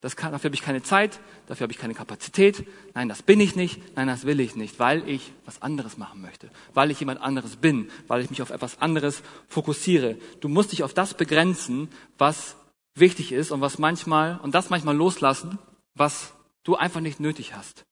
[0.00, 2.64] Das kann, dafür habe ich keine Zeit, dafür habe ich keine Kapazität.
[2.94, 3.96] Nein, das bin ich nicht.
[3.96, 7.56] Nein, das will ich nicht, weil ich was anderes machen möchte, weil ich jemand anderes
[7.56, 10.16] bin, weil ich mich auf etwas anderes fokussiere.
[10.40, 12.56] Du musst dich auf das begrenzen, was
[12.94, 15.58] wichtig ist und was manchmal, und das manchmal loslassen,
[15.94, 17.84] was du einfach nicht nötig hast.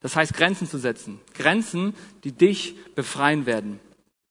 [0.00, 1.20] Das heißt, Grenzen zu setzen.
[1.34, 3.78] Grenzen, die dich befreien werden.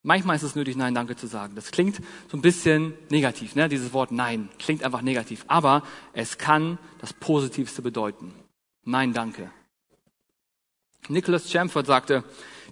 [0.10, 1.54] Manchmal ist es nötig, Nein, danke zu sagen.
[1.54, 1.98] Das klingt
[2.32, 3.70] so ein bisschen negativ, ne?
[3.70, 5.46] dieses Wort Nein klingt einfach negativ.
[5.48, 8.34] Aber es kann das Positivste bedeuten.
[8.84, 9.52] Nein, danke.
[11.10, 12.24] Nicholas Chamford sagte,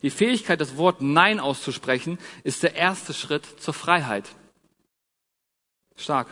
[0.02, 4.28] die Fähigkeit, das Wort Nein auszusprechen, ist der erste Schritt zur Freiheit.
[5.96, 6.30] Stark.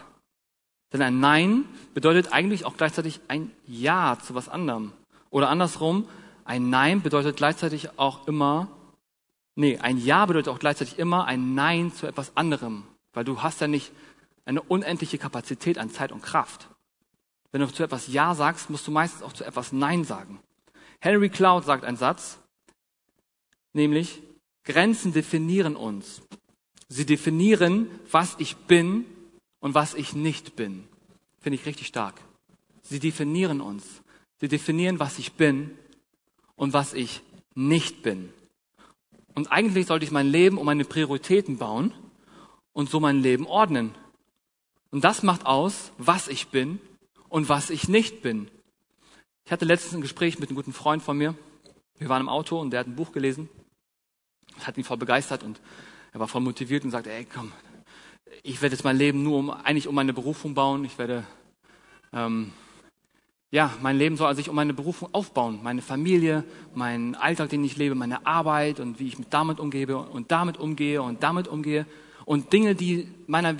[0.91, 4.91] Denn ein Nein bedeutet eigentlich auch gleichzeitig ein Ja zu was anderem.
[5.29, 6.09] Oder andersrum,
[6.45, 8.69] ein Nein bedeutet gleichzeitig auch immer
[9.55, 13.61] Nee, ein Ja bedeutet auch gleichzeitig immer ein Nein zu etwas anderem, weil du hast
[13.61, 13.91] ja nicht
[14.43, 16.67] eine unendliche Kapazität an Zeit und Kraft.
[17.51, 20.39] Wenn du zu etwas Ja sagst, musst du meistens auch zu etwas Nein sagen.
[20.99, 22.37] Henry Cloud sagt einen Satz,
[23.73, 24.21] nämlich
[24.65, 26.21] Grenzen definieren uns.
[26.89, 29.05] Sie definieren, was ich bin
[29.59, 30.87] und was ich nicht bin.
[31.39, 32.15] Finde ich richtig stark.
[32.81, 34.01] Sie definieren uns.
[34.39, 35.71] Sie definieren, was ich bin
[36.55, 37.21] und was ich
[37.55, 38.33] nicht bin.
[39.35, 41.93] Und eigentlich sollte ich mein Leben um meine Prioritäten bauen
[42.73, 43.93] und so mein Leben ordnen.
[44.91, 46.79] Und das macht aus, was ich bin
[47.29, 48.49] und was ich nicht bin.
[49.45, 51.35] Ich hatte letztens ein Gespräch mit einem guten Freund von mir.
[51.97, 53.49] Wir waren im Auto und der hat ein Buch gelesen.
[54.61, 55.59] hat ihn voll begeistert und
[56.13, 57.51] er war voll motiviert und sagte, ey, komm,
[58.41, 60.85] ich werde jetzt mein Leben nur um, eigentlich um meine Berufung bauen.
[60.85, 61.25] Ich werde,
[62.13, 62.53] ähm,
[63.55, 65.61] ja, mein Leben soll sich um meine Berufung aufbauen.
[65.63, 69.97] Meine Familie, meinen Alltag, den ich lebe, meine Arbeit und wie ich mit damit umgebe
[69.97, 71.85] und damit umgehe und damit umgehe.
[72.25, 73.55] Und Dinge, die meiner,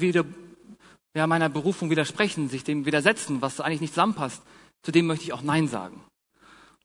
[1.16, 4.44] ja, meiner Berufung widersprechen, sich dem widersetzen, was eigentlich nicht zusammenpasst,
[4.84, 6.04] zu dem möchte ich auch Nein sagen.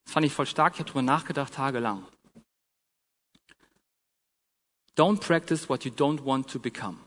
[0.05, 0.75] Das fand ich voll stark.
[0.75, 2.07] Ich habe darüber nachgedacht, tagelang.
[4.97, 6.99] Don't practice what you don't want to become.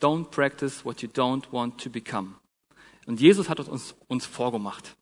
[0.00, 2.34] Don't practice what you don't want to become.
[3.06, 4.96] Und Jesus hat uns, uns vorgemacht.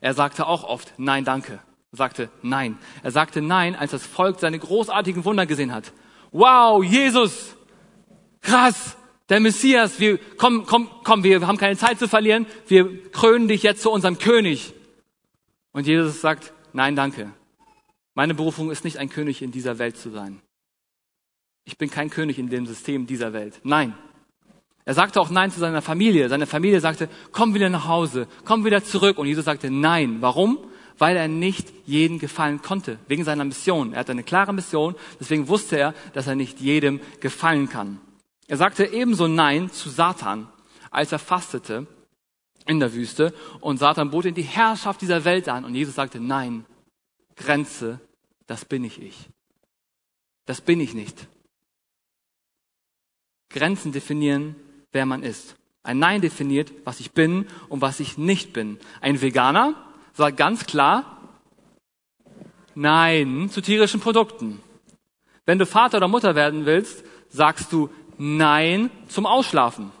[0.00, 1.60] Er sagte auch oft Nein, danke.
[1.92, 2.78] Er sagte Nein.
[3.02, 5.92] Er sagte Nein, als das Volk seine großartigen Wunder gesehen hat.
[6.32, 7.56] Wow, Jesus!
[8.42, 8.96] Krass!
[9.28, 12.46] Der Messias, wir, komm, komm, komm, wir haben keine Zeit zu verlieren.
[12.68, 14.72] Wir krönen dich jetzt zu unserem König.
[15.72, 17.32] Und Jesus sagt, nein, danke.
[18.14, 20.40] Meine Berufung ist nicht ein König in dieser Welt zu sein.
[21.64, 23.60] Ich bin kein König in dem System dieser Welt.
[23.64, 23.94] Nein.
[24.86, 26.28] Er sagte auch Nein zu seiner Familie.
[26.28, 29.18] Seine Familie sagte, komm wieder nach Hause, komm wieder zurück.
[29.18, 30.18] Und Jesus sagte Nein.
[30.22, 30.58] Warum?
[30.96, 33.92] Weil er nicht jeden gefallen konnte, wegen seiner Mission.
[33.92, 38.00] Er hatte eine klare Mission, deswegen wusste er, dass er nicht jedem gefallen kann.
[38.46, 40.48] Er sagte ebenso Nein zu Satan,
[40.90, 41.86] als er fastete
[42.64, 46.20] in der Wüste und Satan bot ihm die Herrschaft dieser Welt an und Jesus sagte
[46.20, 46.64] Nein,
[47.34, 48.00] Grenze,
[48.46, 49.28] das bin ich ich.
[50.46, 51.26] Das bin ich nicht.
[53.50, 54.54] Grenzen definieren
[54.96, 55.56] wer man ist.
[55.82, 58.78] Ein Nein definiert, was ich bin und was ich nicht bin.
[59.02, 59.74] Ein Veganer
[60.14, 61.20] sagt ganz klar
[62.74, 64.60] Nein zu tierischen Produkten.
[65.44, 69.92] Wenn du Vater oder Mutter werden willst, sagst du Nein zum Ausschlafen.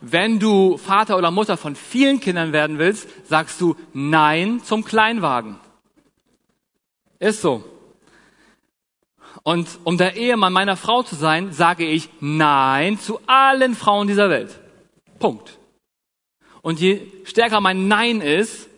[0.00, 5.56] Wenn du Vater oder Mutter von vielen Kindern werden willst, sagst du Nein zum Kleinwagen.
[7.20, 7.64] Ist so.
[9.42, 14.30] Und um der Ehemann meiner Frau zu sein, sage ich Nein zu allen Frauen dieser
[14.30, 14.58] Welt.
[15.18, 15.58] Punkt.
[16.62, 18.68] Und je stärker mein Nein ist,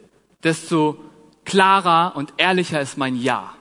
[0.43, 1.03] desto
[1.45, 3.55] klarer und ehrlicher ist mein Ja.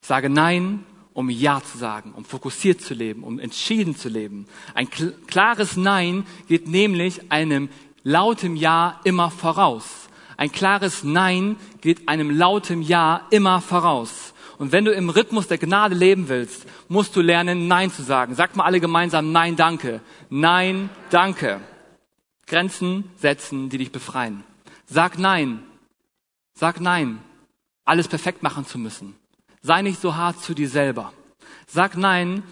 [0.00, 4.46] Ich sage Nein, um Ja zu sagen, um fokussiert zu leben, um entschieden zu leben.
[4.74, 4.88] Ein
[5.26, 7.68] klares Nein geht nämlich einem
[8.02, 10.08] lautem Ja immer voraus.
[10.36, 14.29] Ein klares Nein geht einem lautem Ja immer voraus.
[14.60, 18.34] Und wenn du im Rhythmus der Gnade leben willst, musst du lernen, Nein zu sagen.
[18.34, 20.02] Sag mal alle gemeinsam Nein, danke.
[20.28, 21.62] Nein, danke.
[22.46, 24.44] Grenzen setzen, die dich befreien.
[24.84, 25.62] Sag Nein.
[26.52, 27.22] Sag Nein.
[27.86, 29.16] Alles perfekt machen zu müssen.
[29.62, 31.14] Sei nicht so hart zu dir selber.
[31.66, 32.42] Sag Nein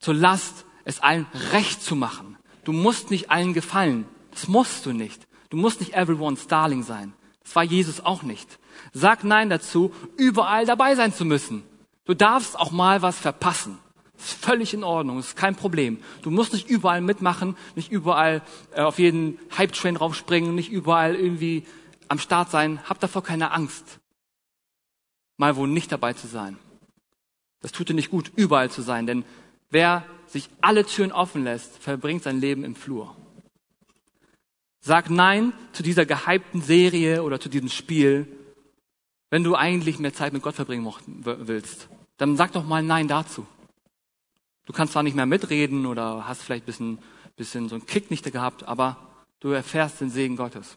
[0.00, 2.36] zur Last, es allen recht zu machen.
[2.64, 4.04] Du musst nicht allen gefallen.
[4.32, 5.28] Das musst du nicht.
[5.50, 7.12] Du musst nicht everyone's darling sein.
[7.44, 8.58] Das war Jesus auch nicht.
[8.92, 11.62] Sag Nein dazu, überall dabei sein zu müssen.
[12.04, 13.78] Du darfst auch mal was verpassen.
[14.16, 15.98] Ist völlig in Ordnung, ist kein Problem.
[16.22, 18.42] Du musst nicht überall mitmachen, nicht überall
[18.74, 21.66] äh, auf jeden Hype-Train raufspringen, nicht überall irgendwie
[22.08, 22.80] am Start sein.
[22.88, 23.98] Hab davor keine Angst,
[25.36, 26.56] mal wo nicht dabei zu sein.
[27.60, 29.24] Das tut dir nicht gut, überall zu sein, denn
[29.70, 33.14] wer sich alle Türen offen lässt, verbringt sein Leben im Flur.
[34.80, 38.28] Sag Nein zu dieser gehypten Serie oder zu diesem Spiel,
[39.30, 40.92] wenn du eigentlich mehr Zeit mit Gott verbringen
[41.24, 43.46] willst, dann sag doch mal Nein dazu.
[44.66, 46.98] Du kannst zwar nicht mehr mitreden oder hast vielleicht ein bisschen,
[47.36, 48.96] bisschen so einen Kick nicht gehabt, aber
[49.40, 50.76] du erfährst den Segen Gottes.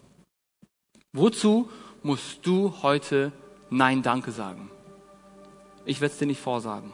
[1.13, 1.69] Wozu
[2.03, 3.31] musst du heute
[3.69, 4.69] Nein Danke sagen?
[5.85, 6.93] Ich werde es dir nicht vorsagen.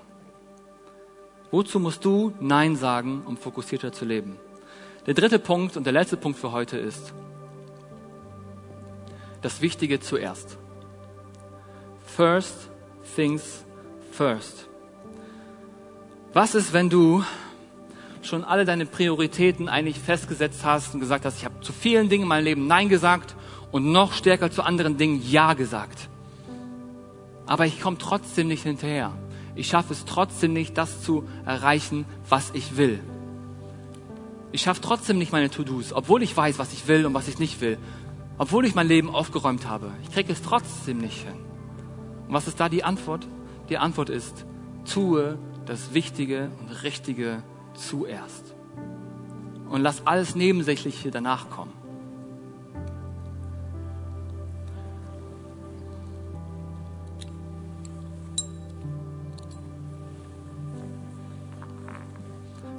[1.52, 4.38] Wozu musst du Nein sagen, um fokussierter zu leben?
[5.06, 7.14] Der dritte Punkt und der letzte Punkt für heute ist,
[9.42, 10.58] das Wichtige zuerst.
[12.16, 12.70] First
[13.14, 13.66] things
[14.12, 14.70] first.
[16.32, 17.26] Was ist, wenn du
[18.22, 22.24] schon alle deine Prioritäten eigentlich festgesetzt hast und gesagt hast, ich habe zu vielen Dingen
[22.24, 23.36] in meinem Leben Nein gesagt
[23.74, 26.08] und noch stärker zu anderen Dingen Ja gesagt.
[27.48, 29.12] Aber ich komme trotzdem nicht hinterher.
[29.54, 33.02] Ich schaffe es trotzdem nicht, das zu erreichen, was ich will.
[34.54, 37.40] Ich schaffe trotzdem nicht meine To-Dos, obwohl ich weiß, was ich will und was ich
[37.40, 37.78] nicht will.
[38.38, 39.92] Obwohl ich mein Leben aufgeräumt habe.
[40.04, 41.55] Ich kriege es trotzdem nicht hin.
[42.28, 43.28] Und was ist da die Antwort?
[43.70, 44.46] Die Antwort ist,
[44.92, 48.54] tue das Wichtige und Richtige zuerst.
[49.70, 51.74] Und lass alles Nebensächliche danach kommen.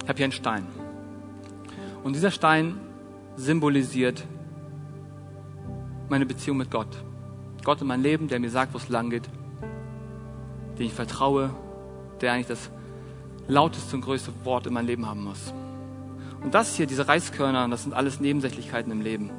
[0.03, 0.65] Ich habe hier einen Stein.
[2.03, 2.79] Und dieser Stein
[3.35, 4.25] symbolisiert
[6.07, 7.03] meine Beziehung mit Gott.
[7.65, 9.29] Gott in mein Leben, der mir sagt, wo es lang geht.
[10.77, 11.51] Den ich vertraue,
[12.21, 12.69] der eigentlich das
[13.47, 15.53] lauteste und größte Wort in meinem Leben haben muss.
[16.43, 19.31] Und das hier, diese Reiskörner, das sind alles Nebensächlichkeiten im Leben,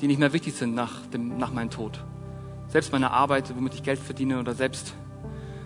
[0.00, 2.02] die nicht mehr wichtig sind nach, dem, nach meinem Tod.
[2.68, 4.94] Selbst meine Arbeit, womit ich Geld verdiene oder selbst,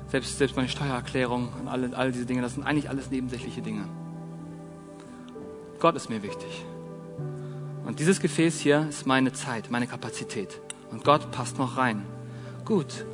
[0.09, 3.88] selbst, selbst meine Steuererklärung und alle, all diese Dinge, das sind eigentlich alles nebensächliche Dinge.
[5.81, 6.64] Gott ist mir wichtig.
[7.85, 10.61] Und dieses Gefäß hier ist meine Zeit, meine Kapazität.
[10.90, 12.05] Und Gott passt noch rein.
[12.64, 13.05] Gut.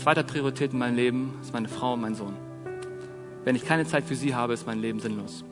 [0.00, 2.34] Zweiter Priorität in meinem Leben ist meine Frau und mein Sohn.
[3.44, 5.44] Wenn ich keine Zeit für sie habe, ist mein Leben sinnlos.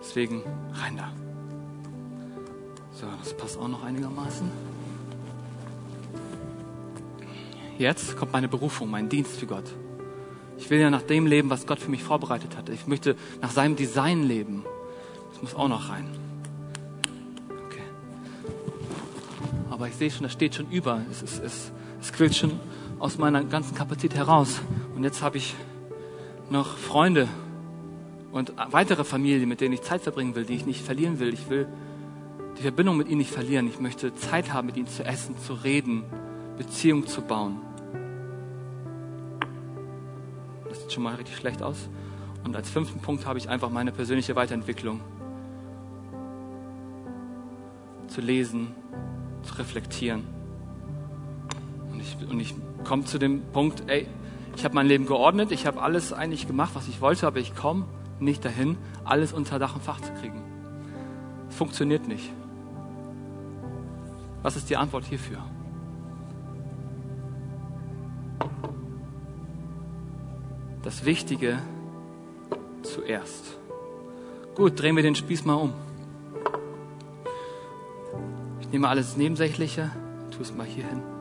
[0.00, 1.12] Deswegen rein da.
[2.90, 4.50] So, das passt auch noch einigermaßen.
[7.78, 9.72] Jetzt kommt meine Berufung, mein Dienst für Gott.
[10.56, 12.68] Ich will ja nach dem leben, was Gott für mich vorbereitet hat.
[12.68, 14.64] Ich möchte nach seinem Design leben.
[15.30, 16.04] Das muss auch noch rein.
[17.68, 17.82] Okay.
[19.70, 21.00] Aber ich sehe schon, das steht schon über.
[21.12, 22.58] Es, es, es, es quillt schon
[22.98, 24.60] aus meiner ganzen Kapazität heraus.
[24.94, 25.54] Und jetzt habe ich
[26.50, 27.28] noch Freunde
[28.32, 31.32] und weitere Familien, mit denen ich Zeit verbringen will, die ich nicht verlieren will.
[31.32, 31.66] Ich will
[32.58, 33.68] die Verbindung mit ihnen nicht verlieren.
[33.68, 36.04] Ich möchte Zeit haben, mit ihnen zu essen, zu reden,
[36.56, 37.60] Beziehung zu bauen.
[40.68, 41.88] Das sieht schon mal richtig schlecht aus.
[42.44, 45.00] Und als fünften Punkt habe ich einfach meine persönliche Weiterentwicklung.
[48.08, 48.68] Zu lesen,
[49.42, 50.24] zu reflektieren.
[51.92, 54.06] Und ich, und ich komme zu dem Punkt, ey,
[54.56, 57.54] ich habe mein Leben geordnet, ich habe alles eigentlich gemacht, was ich wollte, aber ich
[57.54, 57.86] komme
[58.20, 60.42] nicht dahin, alles unter Dach und Fach zu kriegen.
[61.48, 62.32] Es funktioniert nicht.
[64.42, 65.38] Was ist die Antwort hierfür?
[70.82, 71.58] Das Wichtige
[72.82, 73.58] zuerst.
[74.54, 75.72] Gut, drehen wir den Spieß mal um.
[78.60, 79.90] Ich nehme alles Nebensächliche,
[80.30, 81.17] tue es mal hier hin.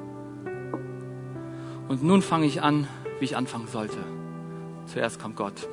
[1.88, 2.88] Und nun fange ich an,
[3.20, 3.98] wie ich anfangen sollte.
[4.88, 5.68] Zuerst kommt Gott.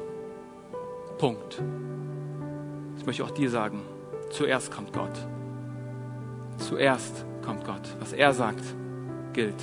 [1.18, 1.62] Punkt.
[2.94, 3.82] Das möchte ich auch dir sagen.
[4.30, 5.26] Zuerst kommt Gott.
[6.58, 7.96] Zuerst kommt Gott.
[8.00, 8.64] Was er sagt,
[9.32, 9.62] gilt.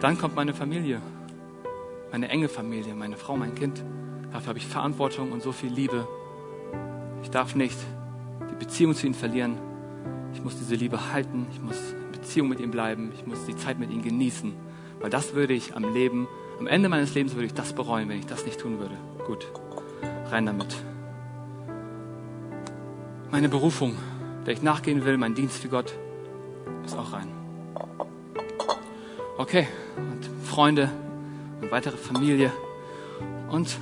[0.00, 1.00] Dann kommt meine Familie,
[2.10, 3.82] meine enge Familie, meine Frau, mein Kind.
[4.32, 6.06] Dafür habe ich Verantwortung und so viel Liebe.
[7.22, 7.78] Ich darf nicht
[8.50, 9.58] die Beziehung zu ihnen verlieren.
[10.36, 11.46] Ich muss diese Liebe halten.
[11.50, 13.10] Ich muss in Beziehung mit ihnen bleiben.
[13.14, 14.52] Ich muss die Zeit mit ihnen genießen.
[15.00, 16.28] Weil das würde ich am Leben,
[16.60, 18.94] am Ende meines Lebens würde ich das bereuen, wenn ich das nicht tun würde.
[19.26, 19.46] Gut,
[20.30, 20.76] rein damit.
[23.30, 23.96] Meine Berufung,
[24.46, 25.94] der ich nachgehen will, mein Dienst für Gott,
[26.84, 27.28] ist auch rein.
[29.38, 30.90] Okay, und Freunde
[31.62, 32.52] und weitere Familie
[33.50, 33.78] und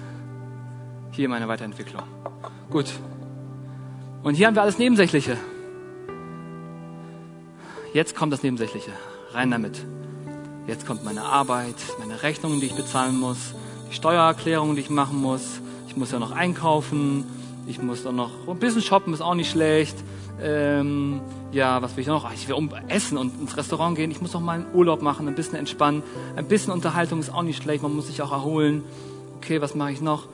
[1.11, 2.03] hier meine Weiterentwicklung.
[2.71, 2.93] Gut.
[4.23, 5.37] Und hier haben wir alles Nebensächliche.
[7.95, 8.91] Jetzt kommt das Nebensächliche.
[9.31, 9.87] Rein damit.
[10.67, 13.55] Jetzt kommt meine Arbeit, meine Rechnungen, die ich bezahlen muss,
[13.89, 15.61] die Steuererklärung, die ich machen muss.
[15.87, 17.25] Ich muss ja noch einkaufen.
[17.69, 19.97] Ich muss dann noch ein bisschen shoppen, ist auch nicht schlecht.
[20.43, 21.21] Ähm,
[21.53, 22.33] ja, was will ich noch?
[22.35, 24.11] Ich will um essen und ins Restaurant gehen.
[24.11, 26.03] Ich muss noch mal einen Urlaub machen, ein bisschen entspannen.
[26.35, 27.85] Ein bisschen Unterhaltung ist auch nicht schlecht.
[27.85, 28.83] Man muss sich auch erholen.
[29.37, 30.27] Okay, was mache ich noch?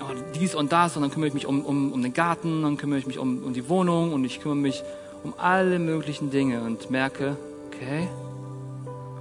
[0.00, 0.96] Oh, dies und das.
[0.96, 3.44] Und dann kümmere ich mich um, um, um den Garten, dann kümmere ich mich um,
[3.44, 4.82] um die Wohnung und ich kümmere mich
[5.22, 8.08] um alle möglichen Dinge und merke, okay,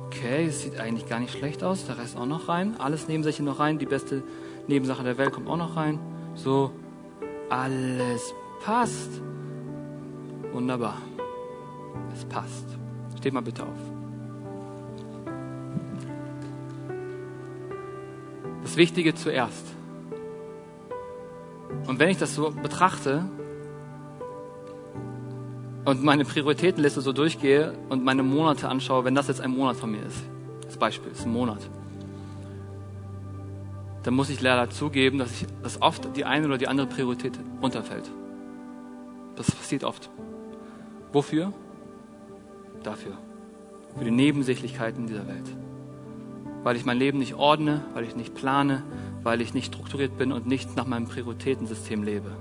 [0.08, 3.44] okay, es sieht eigentlich gar nicht schlecht aus, der Rest auch noch rein, alles Nebensache
[3.44, 4.24] noch rein, die beste
[4.68, 6.00] Nebensache der Welt kommt auch noch rein.
[6.36, 6.72] So,
[7.50, 8.34] alles
[8.64, 9.22] passt.
[10.52, 10.98] Wunderbar.
[12.14, 12.66] Es passt.
[13.18, 13.80] Steht mal bitte auf.
[18.62, 19.66] Das Wichtige zuerst.
[21.88, 23.26] Und wenn ich das so betrachte,
[25.90, 29.90] und meine Prioritätenliste so durchgehe und meine Monate anschaue, wenn das jetzt ein Monat von
[29.90, 30.24] mir ist,
[30.66, 31.68] als Beispiel, ist ein Monat,
[34.04, 37.40] dann muss ich leider zugeben, dass, ich, dass oft die eine oder die andere Priorität
[37.62, 38.10] runterfällt.
[39.36, 40.10] Das passiert oft.
[41.12, 41.54] Wofür?
[42.84, 43.18] Dafür.
[43.98, 45.56] Für die Nebensächlichkeiten dieser Welt.
[46.64, 48.84] Weil ich mein Leben nicht ordne, weil ich nicht plane,
[49.24, 52.32] weil ich nicht strukturiert bin und nicht nach meinem Prioritätensystem lebe.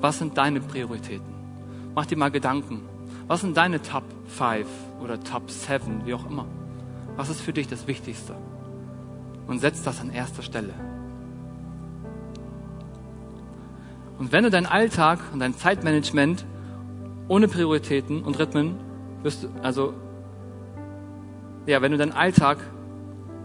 [0.00, 1.41] Was sind deine Prioritäten?
[1.94, 2.82] Mach dir mal Gedanken.
[3.26, 4.66] Was sind deine Top 5
[5.02, 6.46] oder Top 7, wie auch immer?
[7.16, 8.34] Was ist für dich das Wichtigste?
[9.46, 10.72] Und setz das an erster Stelle.
[14.18, 16.46] Und wenn du deinen Alltag und dein Zeitmanagement
[17.28, 18.76] ohne Prioritäten und Rhythmen
[19.22, 19.94] wirst du, also,
[21.66, 22.58] ja, wenn du deinen Alltag,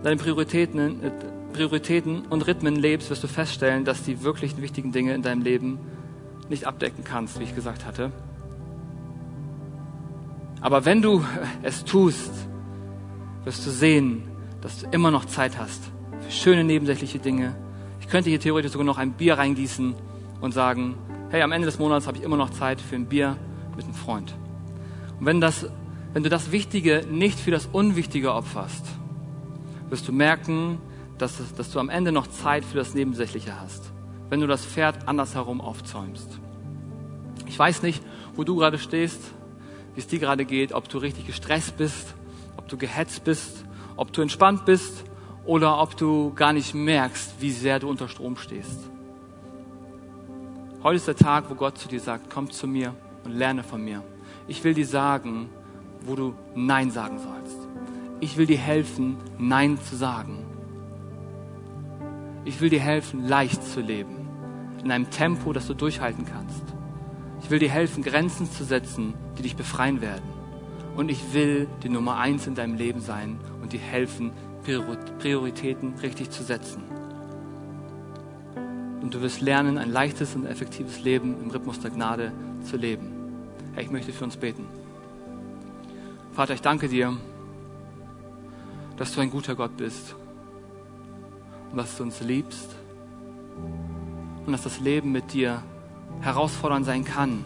[0.04, 1.12] deine Prioritäten, äh,
[1.54, 5.80] Prioritäten und Rhythmen lebst, wirst du feststellen, dass die wirklich wichtigen Dinge in deinem Leben
[6.50, 8.12] nicht abdecken kannst, wie ich gesagt hatte.
[10.62, 11.24] Aber wenn du
[11.62, 12.32] es tust,
[13.44, 14.24] wirst du sehen,
[14.62, 17.56] dass du immer noch Zeit hast für schöne nebensächliche Dinge.
[18.02, 19.96] Ich könnte hier theoretisch sogar noch ein Bier reingießen
[20.42, 20.96] und sagen,
[21.30, 23.38] hey, am Ende des Monats habe ich immer noch Zeit für ein Bier
[23.76, 24.34] mit einem Freund.
[25.20, 25.70] Und wenn, das,
[26.14, 28.86] wenn du das Wichtige nicht für das Unwichtige opferst,
[29.90, 30.80] wirst du merken,
[31.18, 33.92] dass, dass du am Ende noch Zeit für das Nebensächliche hast,
[34.30, 36.40] wenn du das Pferd andersherum aufzäumst.
[37.46, 38.04] Ich weiß nicht,
[38.36, 39.22] wo du gerade stehst,
[39.98, 42.14] wie es dir gerade geht, ob du richtig gestresst bist,
[42.56, 45.04] ob du gehetzt bist, ob du entspannt bist
[45.44, 48.92] oder ob du gar nicht merkst, wie sehr du unter Strom stehst.
[50.84, 52.94] Heute ist der Tag, wo Gott zu dir sagt, komm zu mir
[53.24, 54.04] und lerne von mir.
[54.48, 55.50] Ich will dir sagen,
[56.02, 57.58] wo du Nein sagen sollst.
[58.20, 60.46] Ich will dir helfen, Nein zu sagen.
[62.46, 64.30] Ich will dir helfen, leicht zu leben,
[64.84, 66.77] in einem Tempo, das du durchhalten kannst.
[67.42, 70.26] Ich will dir helfen, Grenzen zu setzen, die dich befreien werden.
[70.96, 74.32] Und ich will die Nummer eins in deinem Leben sein und dir helfen,
[75.20, 76.84] Prioritäten richtig zu setzen.
[79.02, 82.34] Und du wirst lernen, ein leichtes und effektives Leben im Rhythmus der Gnade
[82.64, 83.14] zu leben.
[83.74, 84.66] Herr, ich möchte für uns beten.
[86.34, 87.16] Vater, ich danke dir,
[88.98, 90.16] dass du ein guter Gott bist
[91.72, 92.76] und dass du uns liebst
[94.46, 95.64] und dass das Leben mit dir
[96.22, 97.44] herausfordernd sein kann,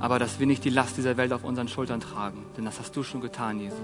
[0.00, 2.96] aber dass wir nicht die Last dieser Welt auf unseren Schultern tragen, denn das hast
[2.96, 3.78] du schon getan, Jesus.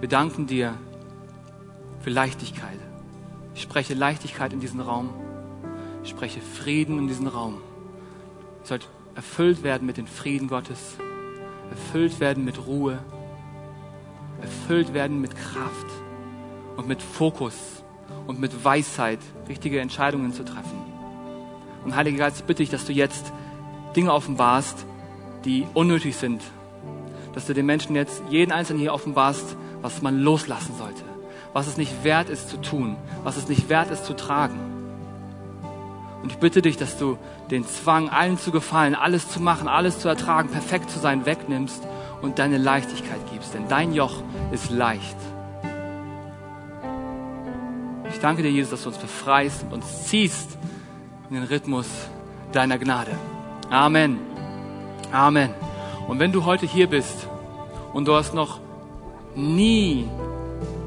[0.00, 0.74] Wir danken dir
[2.00, 2.78] für Leichtigkeit.
[3.54, 5.10] Ich spreche Leichtigkeit in diesen Raum.
[6.02, 7.54] Ich spreche Frieden in diesen Raum.
[8.62, 10.96] Ihr sollt erfüllt werden mit dem Frieden Gottes,
[11.70, 12.98] erfüllt werden mit Ruhe,
[14.40, 15.86] erfüllt werden mit Kraft
[16.76, 17.54] und mit Fokus
[18.26, 20.83] und mit Weisheit, richtige Entscheidungen zu treffen.
[21.84, 23.32] Und Heiliger Geist, bitte ich, dass du jetzt
[23.94, 24.86] Dinge offenbarst,
[25.44, 26.42] die unnötig sind.
[27.34, 31.02] Dass du den Menschen jetzt, jeden Einzelnen hier offenbarst, was man loslassen sollte.
[31.52, 32.96] Was es nicht wert ist zu tun.
[33.22, 34.58] Was es nicht wert ist zu tragen.
[36.22, 37.18] Und ich bitte dich, dass du
[37.50, 41.82] den Zwang, allen zu gefallen, alles zu machen, alles zu ertragen, perfekt zu sein, wegnimmst
[42.22, 43.52] und deine Leichtigkeit gibst.
[43.52, 45.16] Denn dein Joch ist leicht.
[48.08, 50.56] Ich danke dir, Jesus, dass du uns befreist und uns ziehst
[51.34, 51.86] in den Rhythmus
[52.52, 53.10] deiner Gnade.
[53.68, 54.20] Amen.
[55.10, 55.50] Amen.
[56.06, 57.26] Und wenn du heute hier bist
[57.92, 58.60] und du hast noch
[59.34, 60.08] nie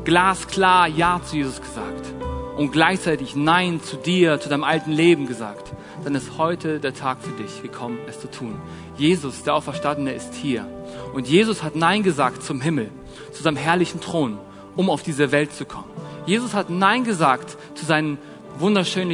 [0.05, 2.13] glasklar Ja zu Jesus gesagt
[2.55, 5.73] und gleichzeitig Nein zu dir, zu deinem alten Leben gesagt,
[6.05, 8.55] dann ist heute der Tag für dich gekommen, es zu tun.
[8.95, 10.65] Jesus, der Auferstandene, ist hier.
[11.13, 12.89] Und Jesus hat Nein gesagt zum Himmel,
[13.33, 14.37] zu seinem herrlichen Thron,
[14.77, 15.91] um auf diese Welt zu kommen.
[16.25, 18.17] Jesus hat Nein gesagt zu seinen
[18.59, 19.09] wunderschönen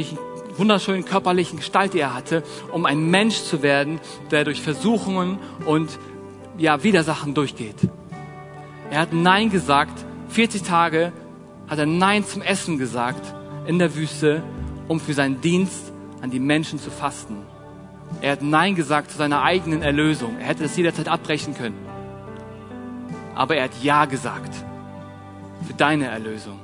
[0.58, 2.42] wunderschönen körperlichen Gestalt, die er hatte,
[2.72, 4.00] um ein Mensch zu werden,
[4.30, 5.98] der durch Versuchungen und
[6.58, 7.76] ja, Widersachen durchgeht.
[8.90, 10.04] Er hat Nein gesagt.
[10.28, 11.12] 40 Tage
[11.68, 13.34] hat er Nein zum Essen gesagt
[13.66, 14.42] in der Wüste,
[14.88, 17.36] um für seinen Dienst an die Menschen zu fasten.
[18.20, 20.36] Er hat Nein gesagt zu seiner eigenen Erlösung.
[20.38, 21.78] Er hätte das jederzeit abbrechen können.
[23.34, 24.54] Aber er hat Ja gesagt
[25.66, 26.58] für deine Erlösung.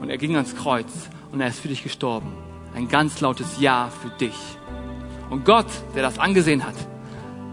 [0.00, 0.90] Und er ging ans Kreuz
[1.32, 2.45] und er ist für dich gestorben
[2.76, 4.36] ein ganz lautes Ja für dich.
[5.30, 6.74] Und Gott, der das angesehen hat,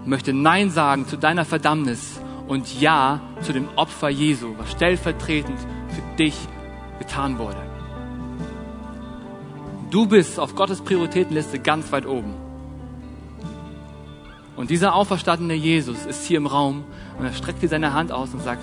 [0.06, 6.18] möchte Nein sagen zu deiner Verdammnis und Ja zu dem Opfer Jesu, was stellvertretend für
[6.18, 6.36] dich
[7.00, 7.58] getan wurde.
[9.90, 12.34] Du bist auf Gottes Prioritätenliste ganz weit oben.
[14.58, 16.84] Und dieser auferstandene Jesus ist hier im Raum
[17.18, 18.62] und er streckt dir seine Hand aus und sagt,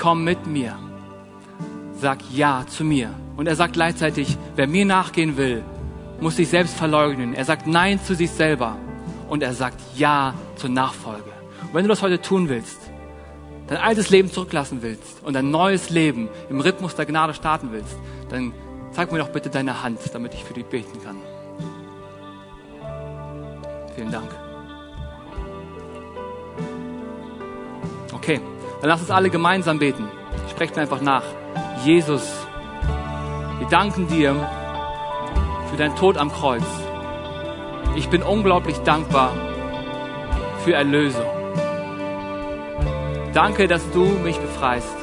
[0.00, 0.74] komm mit mir.
[1.92, 3.10] Sag Ja zu mir.
[3.36, 5.62] Und er sagt gleichzeitig, wer mir nachgehen will,
[6.22, 7.34] muss sich selbst verleugnen.
[7.34, 8.76] Er sagt Nein zu sich selber
[9.28, 11.32] und er sagt Ja zur Nachfolge.
[11.62, 12.78] Und wenn du das heute tun willst,
[13.66, 17.96] dein altes Leben zurücklassen willst und ein neues Leben im Rhythmus der Gnade starten willst,
[18.28, 18.54] dann
[18.92, 21.16] zeig mir doch bitte deine Hand, damit ich für dich beten kann.
[23.96, 24.30] Vielen Dank.
[28.14, 28.40] Okay,
[28.80, 30.06] dann lass uns alle gemeinsam beten.
[30.50, 31.24] Sprecht mir einfach nach.
[31.84, 32.32] Jesus,
[33.58, 34.36] wir danken dir
[35.72, 36.62] für deinen Tod am Kreuz.
[37.96, 39.32] Ich bin unglaublich dankbar
[40.62, 41.24] für Erlösung.
[43.32, 44.94] Danke, dass du mich befreist.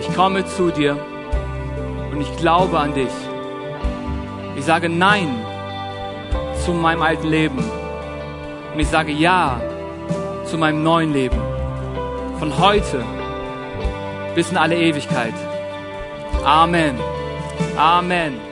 [0.00, 0.98] Ich komme zu dir
[2.10, 3.12] und ich glaube an dich.
[4.56, 5.28] Ich sage Nein
[6.64, 7.58] zu meinem alten Leben
[8.74, 9.60] und ich sage Ja
[10.46, 11.38] zu meinem neuen Leben.
[12.40, 13.04] Von heute
[14.34, 15.34] bis in alle Ewigkeit.
[16.44, 16.98] Amen.
[17.76, 18.51] Amen.